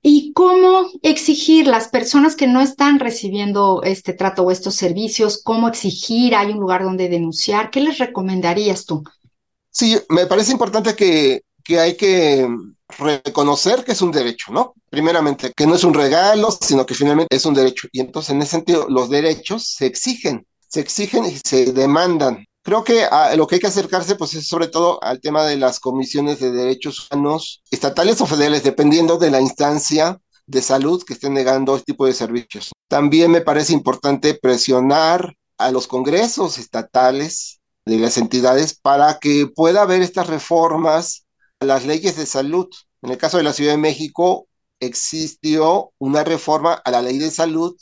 ¿Y 0.02 0.32
cómo 0.32 0.90
exigir 1.02 1.66
las 1.66 1.88
personas 1.88 2.34
que 2.34 2.46
no 2.46 2.60
están 2.60 2.98
recibiendo 2.98 3.82
este 3.82 4.14
trato 4.14 4.42
o 4.42 4.50
estos 4.50 4.74
servicios? 4.74 5.42
¿Cómo 5.42 5.68
exigir? 5.68 6.34
¿Hay 6.34 6.52
un 6.52 6.60
lugar 6.60 6.84
donde 6.84 7.08
denunciar? 7.08 7.70
¿Qué 7.70 7.80
les 7.80 7.98
recomendarías 7.98 8.86
tú? 8.86 9.04
Sí, 9.70 9.98
me 10.08 10.26
parece 10.26 10.52
importante 10.52 10.96
que, 10.96 11.42
que 11.62 11.78
hay 11.78 11.96
que 11.96 12.48
reconocer 12.98 13.84
que 13.84 13.92
es 13.92 14.02
un 14.02 14.10
derecho, 14.10 14.52
¿no? 14.52 14.74
Primeramente, 14.88 15.52
que 15.54 15.66
no 15.66 15.74
es 15.74 15.84
un 15.84 15.94
regalo, 15.94 16.50
sino 16.50 16.86
que 16.86 16.94
finalmente 16.94 17.36
es 17.36 17.44
un 17.44 17.54
derecho. 17.54 17.88
Y 17.92 18.00
entonces, 18.00 18.30
en 18.30 18.42
ese 18.42 18.52
sentido, 18.52 18.86
los 18.88 19.10
derechos 19.10 19.74
se 19.76 19.86
exigen, 19.86 20.46
se 20.66 20.80
exigen 20.80 21.26
y 21.26 21.36
se 21.36 21.72
demandan. 21.72 22.46
Creo 22.70 22.84
que 22.84 23.02
a, 23.02 23.34
lo 23.34 23.48
que 23.48 23.56
hay 23.56 23.60
que 23.60 23.66
acercarse, 23.66 24.14
pues, 24.14 24.32
es 24.34 24.46
sobre 24.46 24.68
todo 24.68 25.02
al 25.02 25.20
tema 25.20 25.44
de 25.44 25.56
las 25.56 25.80
comisiones 25.80 26.38
de 26.38 26.52
derechos 26.52 27.08
humanos 27.10 27.64
estatales 27.68 28.20
o 28.20 28.26
federales, 28.26 28.62
dependiendo 28.62 29.18
de 29.18 29.32
la 29.32 29.40
instancia 29.40 30.20
de 30.46 30.62
salud 30.62 31.02
que 31.02 31.14
esté 31.14 31.30
negando 31.30 31.74
este 31.74 31.86
tipo 31.86 32.06
de 32.06 32.12
servicios. 32.12 32.70
También 32.86 33.32
me 33.32 33.40
parece 33.40 33.72
importante 33.72 34.34
presionar 34.34 35.34
a 35.58 35.72
los 35.72 35.88
congresos 35.88 36.58
estatales 36.58 37.58
de 37.86 37.98
las 37.98 38.16
entidades 38.18 38.78
para 38.80 39.18
que 39.18 39.48
pueda 39.48 39.82
haber 39.82 40.00
estas 40.00 40.28
reformas 40.28 41.26
las 41.58 41.84
leyes 41.86 42.16
de 42.16 42.26
salud. 42.26 42.68
En 43.02 43.10
el 43.10 43.18
caso 43.18 43.36
de 43.36 43.42
la 43.42 43.52
Ciudad 43.52 43.72
de 43.72 43.78
México, 43.78 44.46
existió 44.78 45.90
una 45.98 46.22
reforma 46.22 46.74
a 46.74 46.92
la 46.92 47.02
ley 47.02 47.18
de 47.18 47.32
salud 47.32 47.76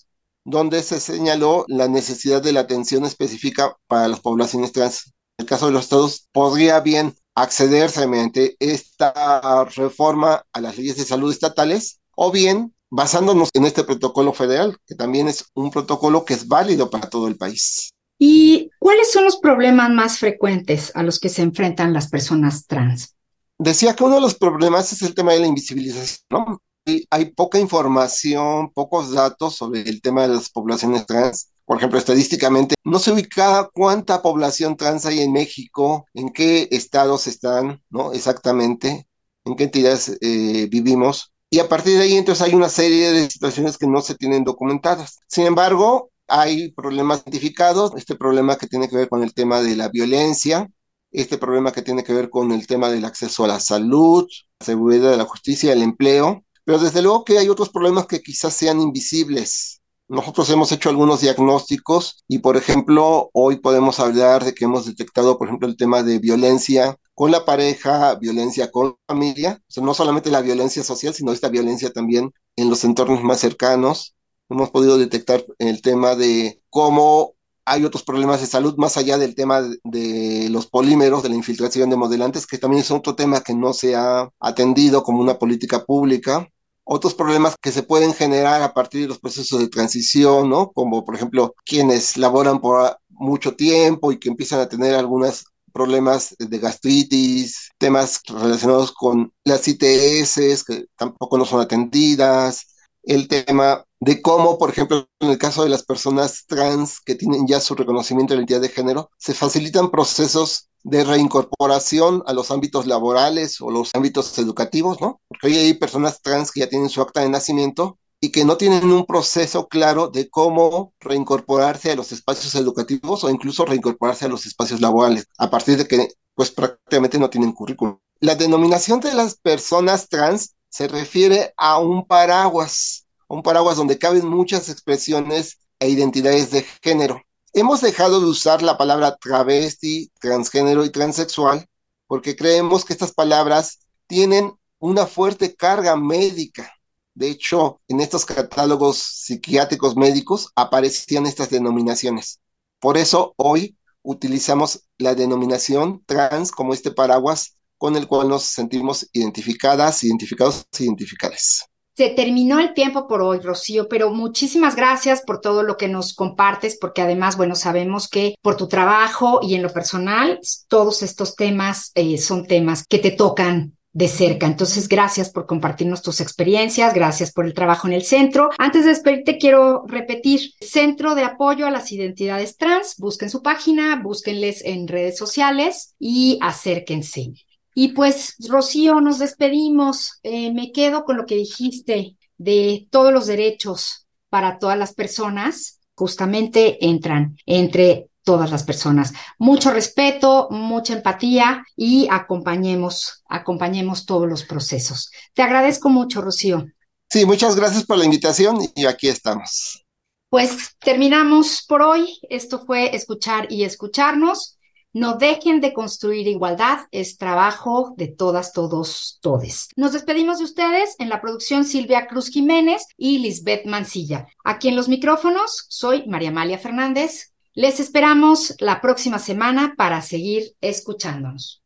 donde 0.48 0.82
se 0.82 0.98
señaló 0.98 1.66
la 1.68 1.88
necesidad 1.88 2.42
de 2.42 2.52
la 2.52 2.60
atención 2.60 3.04
específica 3.04 3.76
para 3.86 4.08
las 4.08 4.20
poblaciones 4.20 4.72
trans. 4.72 5.12
En 5.36 5.44
el 5.44 5.46
caso 5.46 5.66
de 5.66 5.72
los 5.72 5.84
estados, 5.84 6.26
podría 6.32 6.80
bien 6.80 7.14
accederse 7.34 8.06
mediante 8.06 8.56
esta 8.58 9.66
reforma 9.76 10.42
a 10.52 10.60
las 10.60 10.78
leyes 10.78 10.96
de 10.96 11.04
salud 11.04 11.30
estatales 11.30 12.00
o 12.16 12.32
bien 12.32 12.74
basándonos 12.90 13.50
en 13.52 13.66
este 13.66 13.84
protocolo 13.84 14.32
federal, 14.32 14.78
que 14.86 14.94
también 14.94 15.28
es 15.28 15.44
un 15.52 15.70
protocolo 15.70 16.24
que 16.24 16.32
es 16.32 16.48
válido 16.48 16.88
para 16.88 17.10
todo 17.10 17.28
el 17.28 17.36
país. 17.36 17.90
¿Y 18.18 18.70
cuáles 18.78 19.12
son 19.12 19.24
los 19.24 19.36
problemas 19.36 19.90
más 19.90 20.18
frecuentes 20.18 20.90
a 20.94 21.02
los 21.02 21.20
que 21.20 21.28
se 21.28 21.42
enfrentan 21.42 21.92
las 21.92 22.08
personas 22.08 22.66
trans? 22.66 23.14
Decía 23.58 23.94
que 23.94 24.04
uno 24.04 24.14
de 24.14 24.22
los 24.22 24.34
problemas 24.34 24.92
es 24.94 25.02
el 25.02 25.14
tema 25.14 25.34
de 25.34 25.40
la 25.40 25.46
invisibilización, 25.46 26.24
¿no? 26.30 26.62
Hay 27.10 27.26
poca 27.26 27.58
información, 27.58 28.70
pocos 28.72 29.12
datos 29.12 29.56
sobre 29.56 29.82
el 29.82 30.00
tema 30.00 30.22
de 30.22 30.34
las 30.34 30.50
poblaciones 30.50 31.06
trans. 31.06 31.50
Por 31.64 31.76
ejemplo, 31.76 31.98
estadísticamente, 31.98 32.74
no 32.84 32.98
se 32.98 33.12
ubica 33.12 33.68
cuánta 33.74 34.22
población 34.22 34.76
trans 34.76 35.04
hay 35.04 35.20
en 35.20 35.32
México, 35.32 36.06
en 36.14 36.30
qué 36.30 36.68
estados 36.70 37.26
están, 37.26 37.82
¿no? 37.90 38.12
Exactamente, 38.14 39.06
en 39.44 39.54
qué 39.56 39.64
entidades 39.64 40.16
eh, 40.20 40.66
vivimos. 40.70 41.32
Y 41.50 41.58
a 41.58 41.68
partir 41.68 41.98
de 41.98 42.04
ahí, 42.04 42.16
entonces, 42.16 42.46
hay 42.46 42.54
una 42.54 42.68
serie 42.68 43.12
de 43.12 43.30
situaciones 43.30 43.76
que 43.76 43.86
no 43.86 44.00
se 44.00 44.14
tienen 44.14 44.44
documentadas. 44.44 45.18
Sin 45.28 45.46
embargo, 45.46 46.10
hay 46.26 46.72
problemas 46.72 47.22
identificados, 47.26 47.92
este 47.96 48.14
problema 48.14 48.56
que 48.56 48.66
tiene 48.66 48.88
que 48.88 48.96
ver 48.96 49.08
con 49.08 49.22
el 49.22 49.34
tema 49.34 49.60
de 49.62 49.76
la 49.76 49.88
violencia, 49.88 50.70
este 51.10 51.38
problema 51.38 51.72
que 51.72 51.82
tiene 51.82 52.04
que 52.04 52.12
ver 52.12 52.30
con 52.30 52.52
el 52.52 52.66
tema 52.66 52.90
del 52.90 53.04
acceso 53.04 53.44
a 53.44 53.48
la 53.48 53.60
salud, 53.60 54.26
la 54.60 54.66
seguridad 54.66 55.10
de 55.10 55.16
la 55.16 55.24
justicia, 55.24 55.72
el 55.72 55.82
empleo, 55.82 56.44
pero 56.68 56.80
desde 56.80 57.00
luego 57.00 57.24
que 57.24 57.38
hay 57.38 57.48
otros 57.48 57.70
problemas 57.70 58.06
que 58.06 58.20
quizás 58.20 58.52
sean 58.52 58.78
invisibles. 58.78 59.80
Nosotros 60.06 60.50
hemos 60.50 60.70
hecho 60.70 60.90
algunos 60.90 61.22
diagnósticos 61.22 62.26
y, 62.28 62.40
por 62.40 62.58
ejemplo, 62.58 63.30
hoy 63.32 63.56
podemos 63.56 63.98
hablar 64.00 64.44
de 64.44 64.52
que 64.52 64.66
hemos 64.66 64.84
detectado, 64.84 65.38
por 65.38 65.48
ejemplo, 65.48 65.66
el 65.66 65.78
tema 65.78 66.02
de 66.02 66.18
violencia 66.18 66.98
con 67.14 67.30
la 67.30 67.46
pareja, 67.46 68.16
violencia 68.16 68.70
con 68.70 68.88
la 68.88 69.14
familia, 69.14 69.62
o 69.62 69.72
sea, 69.72 69.82
no 69.82 69.94
solamente 69.94 70.30
la 70.30 70.42
violencia 70.42 70.84
social, 70.84 71.14
sino 71.14 71.32
esta 71.32 71.48
violencia 71.48 71.90
también 71.90 72.34
en 72.54 72.68
los 72.68 72.84
entornos 72.84 73.22
más 73.22 73.40
cercanos. 73.40 74.14
Hemos 74.50 74.68
podido 74.68 74.98
detectar 74.98 75.42
el 75.58 75.80
tema 75.80 76.16
de 76.16 76.60
cómo 76.68 77.32
hay 77.64 77.84
otros 77.84 78.02
problemas 78.02 78.40
de 78.40 78.46
salud 78.46 78.74
más 78.76 78.96
allá 78.96 79.16
del 79.16 79.34
tema 79.34 79.62
de, 79.84 80.48
los 80.50 80.66
polímeros, 80.66 81.22
de 81.22 81.28
la 81.30 81.34
infiltración 81.36 81.90
de 81.90 81.96
modelantes, 81.96 82.46
que 82.46 82.58
también 82.58 82.82
es 82.82 82.90
otro 82.90 83.14
tema 83.14 83.42
que 83.42 83.54
no 83.54 83.72
se 83.72 83.94
ha 83.94 84.28
atendido 84.40 85.02
como 85.02 85.20
una 85.20 85.38
política 85.38 85.84
pública. 85.84 86.48
Otros 86.90 87.14
problemas 87.14 87.54
que 87.60 87.70
se 87.70 87.82
pueden 87.82 88.14
generar 88.14 88.62
a 88.62 88.72
partir 88.72 89.02
de 89.02 89.08
los 89.08 89.18
procesos 89.18 89.60
de 89.60 89.68
transición, 89.68 90.48
¿no? 90.48 90.72
Como 90.72 91.04
por 91.04 91.14
ejemplo 91.14 91.54
quienes 91.66 92.16
laboran 92.16 92.60
por 92.60 92.98
mucho 93.10 93.54
tiempo 93.54 94.10
y 94.10 94.18
que 94.18 94.30
empiezan 94.30 94.60
a 94.60 94.68
tener 94.68 94.94
algunos 94.94 95.44
problemas 95.72 96.34
de 96.38 96.58
gastritis, 96.58 97.72
temas 97.76 98.22
relacionados 98.26 98.92
con 98.92 99.30
las 99.44 99.68
ITS 99.68 100.64
que 100.64 100.86
tampoco 100.96 101.36
no 101.36 101.44
son 101.44 101.60
atendidas, 101.60 102.66
el 103.02 103.28
tema 103.28 103.84
de 104.00 104.22
cómo, 104.22 104.58
por 104.58 104.70
ejemplo, 104.70 105.08
en 105.20 105.30
el 105.30 105.38
caso 105.38 105.64
de 105.64 105.70
las 105.70 105.84
personas 105.84 106.44
trans 106.46 107.00
que 107.00 107.14
tienen 107.14 107.46
ya 107.46 107.60
su 107.60 107.74
reconocimiento 107.74 108.34
de 108.34 108.38
identidad 108.38 108.60
de 108.60 108.68
género, 108.68 109.10
se 109.18 109.34
facilitan 109.34 109.90
procesos 109.90 110.68
de 110.84 111.04
reincorporación 111.04 112.22
a 112.26 112.32
los 112.32 112.50
ámbitos 112.50 112.86
laborales 112.86 113.60
o 113.60 113.70
los 113.70 113.90
ámbitos 113.94 114.38
educativos, 114.38 115.00
¿no? 115.00 115.20
Porque 115.28 115.48
hoy 115.48 115.56
hay 115.56 115.74
personas 115.74 116.22
trans 116.22 116.52
que 116.52 116.60
ya 116.60 116.68
tienen 116.68 116.88
su 116.88 117.00
acta 117.02 117.20
de 117.20 117.28
nacimiento 117.28 117.98
y 118.20 118.30
que 118.30 118.44
no 118.44 118.56
tienen 118.56 118.90
un 118.90 119.06
proceso 119.06 119.68
claro 119.68 120.08
de 120.08 120.28
cómo 120.28 120.92
reincorporarse 121.00 121.92
a 121.92 121.96
los 121.96 122.12
espacios 122.12 122.54
educativos 122.54 123.22
o 123.24 123.30
incluso 123.30 123.64
reincorporarse 123.64 124.24
a 124.24 124.28
los 124.28 124.46
espacios 124.46 124.80
laborales, 124.80 125.26
a 125.38 125.50
partir 125.50 125.76
de 125.76 125.86
que 125.86 126.08
pues 126.34 126.50
prácticamente 126.50 127.18
no 127.18 127.30
tienen 127.30 127.52
currículum. 127.52 127.98
La 128.20 128.34
denominación 128.34 129.00
de 129.00 129.14
las 129.14 129.36
personas 129.36 130.08
trans 130.08 130.54
se 130.68 130.88
refiere 130.88 131.52
a 131.56 131.78
un 131.78 132.06
paraguas 132.06 133.08
un 133.28 133.42
paraguas 133.42 133.76
donde 133.76 133.98
caben 133.98 134.26
muchas 134.26 134.68
expresiones 134.68 135.58
e 135.78 135.88
identidades 135.88 136.50
de 136.50 136.64
género. 136.82 137.22
Hemos 137.52 137.80
dejado 137.80 138.20
de 138.20 138.26
usar 138.26 138.62
la 138.62 138.76
palabra 138.78 139.16
travesti, 139.16 140.10
transgénero 140.20 140.84
y 140.84 140.90
transexual 140.90 141.66
porque 142.06 142.36
creemos 142.36 142.84
que 142.84 142.94
estas 142.94 143.12
palabras 143.12 143.80
tienen 144.06 144.52
una 144.78 145.06
fuerte 145.06 145.54
carga 145.54 145.96
médica. 145.96 146.72
De 147.14 147.28
hecho, 147.28 147.80
en 147.88 148.00
estos 148.00 148.24
catálogos 148.24 148.96
psiquiátricos 148.96 149.96
médicos 149.96 150.50
aparecían 150.54 151.26
estas 151.26 151.50
denominaciones. 151.50 152.40
Por 152.80 152.96
eso 152.96 153.34
hoy 153.36 153.76
utilizamos 154.02 154.84
la 154.96 155.14
denominación 155.14 156.02
trans 156.06 156.50
como 156.50 156.72
este 156.72 156.92
paraguas 156.92 157.56
con 157.78 157.96
el 157.96 158.06
cual 158.06 158.28
nos 158.28 158.42
sentimos 158.42 159.08
identificadas, 159.12 160.04
identificados, 160.04 160.66
identificales. 160.78 161.64
Se 161.98 162.10
terminó 162.10 162.60
el 162.60 162.74
tiempo 162.74 163.08
por 163.08 163.22
hoy, 163.22 163.40
Rocío, 163.40 163.88
pero 163.88 164.12
muchísimas 164.12 164.76
gracias 164.76 165.22
por 165.22 165.40
todo 165.40 165.64
lo 165.64 165.76
que 165.76 165.88
nos 165.88 166.14
compartes, 166.14 166.78
porque 166.80 167.02
además, 167.02 167.36
bueno, 167.36 167.56
sabemos 167.56 168.08
que 168.08 168.36
por 168.40 168.56
tu 168.56 168.68
trabajo 168.68 169.40
y 169.42 169.56
en 169.56 169.62
lo 169.62 169.72
personal, 169.72 170.38
todos 170.68 171.02
estos 171.02 171.34
temas 171.34 171.90
eh, 171.96 172.18
son 172.18 172.46
temas 172.46 172.84
que 172.86 173.00
te 173.00 173.10
tocan 173.10 173.76
de 173.92 174.06
cerca. 174.06 174.46
Entonces, 174.46 174.88
gracias 174.88 175.30
por 175.30 175.46
compartirnos 175.46 176.00
tus 176.00 176.20
experiencias, 176.20 176.94
gracias 176.94 177.32
por 177.32 177.46
el 177.46 177.52
trabajo 177.52 177.88
en 177.88 177.94
el 177.94 178.04
centro. 178.04 178.50
Antes 178.58 178.84
de 178.84 178.90
despedirte, 178.90 179.38
quiero 179.38 179.84
repetir, 179.88 180.52
Centro 180.60 181.16
de 181.16 181.24
Apoyo 181.24 181.66
a 181.66 181.72
las 181.72 181.90
Identidades 181.90 182.56
Trans, 182.56 182.94
busquen 182.98 183.28
su 183.28 183.42
página, 183.42 184.00
búsquenles 184.00 184.64
en 184.64 184.86
redes 184.86 185.18
sociales 185.18 185.96
y 185.98 186.38
acérquense. 186.40 187.32
Y 187.74 187.88
pues, 187.88 188.34
Rocío, 188.48 189.00
nos 189.00 189.18
despedimos. 189.18 190.18
Eh, 190.22 190.52
me 190.52 190.72
quedo 190.72 191.04
con 191.04 191.16
lo 191.16 191.26
que 191.26 191.36
dijiste 191.36 192.16
de 192.36 192.86
todos 192.90 193.12
los 193.12 193.26
derechos 193.26 194.06
para 194.28 194.58
todas 194.58 194.78
las 194.78 194.94
personas, 194.94 195.80
justamente 195.94 196.84
entran 196.84 197.36
entre 197.46 198.10
todas 198.22 198.50
las 198.50 198.62
personas. 198.62 199.12
Mucho 199.38 199.70
respeto, 199.70 200.48
mucha 200.50 200.92
empatía 200.92 201.64
y 201.76 202.08
acompañemos, 202.10 203.22
acompañemos 203.28 204.04
todos 204.04 204.28
los 204.28 204.44
procesos. 204.44 205.10
Te 205.32 205.42
agradezco 205.42 205.88
mucho, 205.88 206.20
Rocío. 206.20 206.66
Sí, 207.08 207.24
muchas 207.24 207.56
gracias 207.56 207.84
por 207.84 207.96
la 207.96 208.04
invitación 208.04 208.58
y 208.74 208.84
aquí 208.84 209.08
estamos. 209.08 209.82
Pues 210.28 210.76
terminamos 210.78 211.64
por 211.66 211.80
hoy. 211.80 212.18
Esto 212.28 212.66
fue 212.66 212.94
escuchar 212.94 213.50
y 213.50 213.64
escucharnos. 213.64 214.57
No 214.94 215.16
dejen 215.16 215.60
de 215.60 215.74
construir 215.74 216.26
igualdad, 216.26 216.86
es 216.92 217.18
trabajo 217.18 217.94
de 217.96 218.08
todas, 218.08 218.52
todos, 218.52 219.18
todes. 219.20 219.68
Nos 219.76 219.92
despedimos 219.92 220.38
de 220.38 220.44
ustedes 220.44 220.96
en 220.98 221.10
la 221.10 221.20
producción 221.20 221.64
Silvia 221.64 222.06
Cruz 222.06 222.30
Jiménez 222.30 222.86
y 222.96 223.18
Lisbeth 223.18 223.66
Mancilla. 223.66 224.26
Aquí 224.44 224.68
en 224.68 224.76
los 224.76 224.88
micrófonos 224.88 225.66
soy 225.68 226.06
María 226.06 226.30
Amalia 226.30 226.58
Fernández. 226.58 227.34
Les 227.52 227.80
esperamos 227.80 228.54
la 228.60 228.80
próxima 228.80 229.18
semana 229.18 229.74
para 229.76 230.00
seguir 230.00 230.54
escuchándonos. 230.60 231.62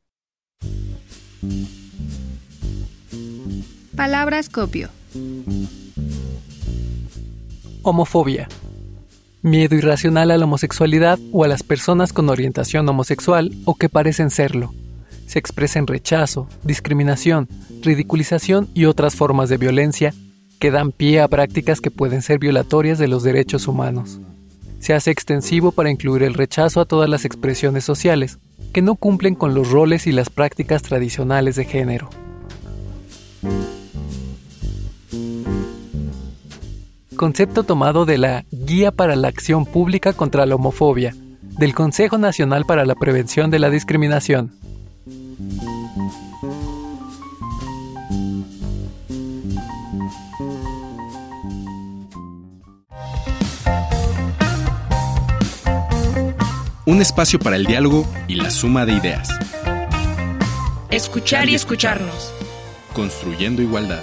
Palabras 3.94 4.48
copio. 4.48 4.88
Homofobia. 7.82 8.48
Miedo 9.42 9.74
irracional 9.74 10.30
a 10.30 10.38
la 10.38 10.44
homosexualidad 10.44 11.18
o 11.32 11.42
a 11.42 11.48
las 11.48 11.64
personas 11.64 12.12
con 12.12 12.28
orientación 12.28 12.88
homosexual 12.88 13.50
o 13.64 13.74
que 13.74 13.88
parecen 13.88 14.30
serlo. 14.30 14.72
Se 15.26 15.40
expresa 15.40 15.80
en 15.80 15.88
rechazo, 15.88 16.46
discriminación, 16.62 17.48
ridiculización 17.82 18.68
y 18.72 18.84
otras 18.84 19.16
formas 19.16 19.48
de 19.48 19.56
violencia 19.56 20.14
que 20.60 20.70
dan 20.70 20.92
pie 20.92 21.20
a 21.20 21.26
prácticas 21.26 21.80
que 21.80 21.90
pueden 21.90 22.22
ser 22.22 22.38
violatorias 22.38 22.98
de 22.98 23.08
los 23.08 23.24
derechos 23.24 23.66
humanos. 23.66 24.20
Se 24.78 24.94
hace 24.94 25.10
extensivo 25.10 25.72
para 25.72 25.90
incluir 25.90 26.22
el 26.22 26.34
rechazo 26.34 26.80
a 26.80 26.84
todas 26.84 27.10
las 27.10 27.24
expresiones 27.24 27.82
sociales 27.82 28.38
que 28.72 28.80
no 28.80 28.94
cumplen 28.94 29.34
con 29.34 29.54
los 29.54 29.72
roles 29.72 30.06
y 30.06 30.12
las 30.12 30.30
prácticas 30.30 30.82
tradicionales 30.82 31.56
de 31.56 31.64
género. 31.64 32.10
Concepto 37.16 37.64
tomado 37.64 38.04
de 38.04 38.18
la 38.18 38.44
Guía 38.50 38.92
para 38.92 39.16
la 39.16 39.28
Acción 39.28 39.66
Pública 39.66 40.12
contra 40.12 40.46
la 40.46 40.54
Homofobia, 40.54 41.14
del 41.42 41.74
Consejo 41.74 42.18
Nacional 42.18 42.64
para 42.64 42.84
la 42.84 42.94
Prevención 42.94 43.50
de 43.50 43.58
la 43.58 43.70
Discriminación. 43.70 44.52
Un 56.84 57.00
espacio 57.00 57.38
para 57.38 57.56
el 57.56 57.64
diálogo 57.64 58.06
y 58.28 58.34
la 58.34 58.50
suma 58.50 58.84
de 58.84 58.94
ideas. 58.94 59.28
Escuchar 60.90 61.48
y 61.48 61.54
escucharnos. 61.54 62.32
Construyendo 62.92 63.62
igualdad 63.62 64.02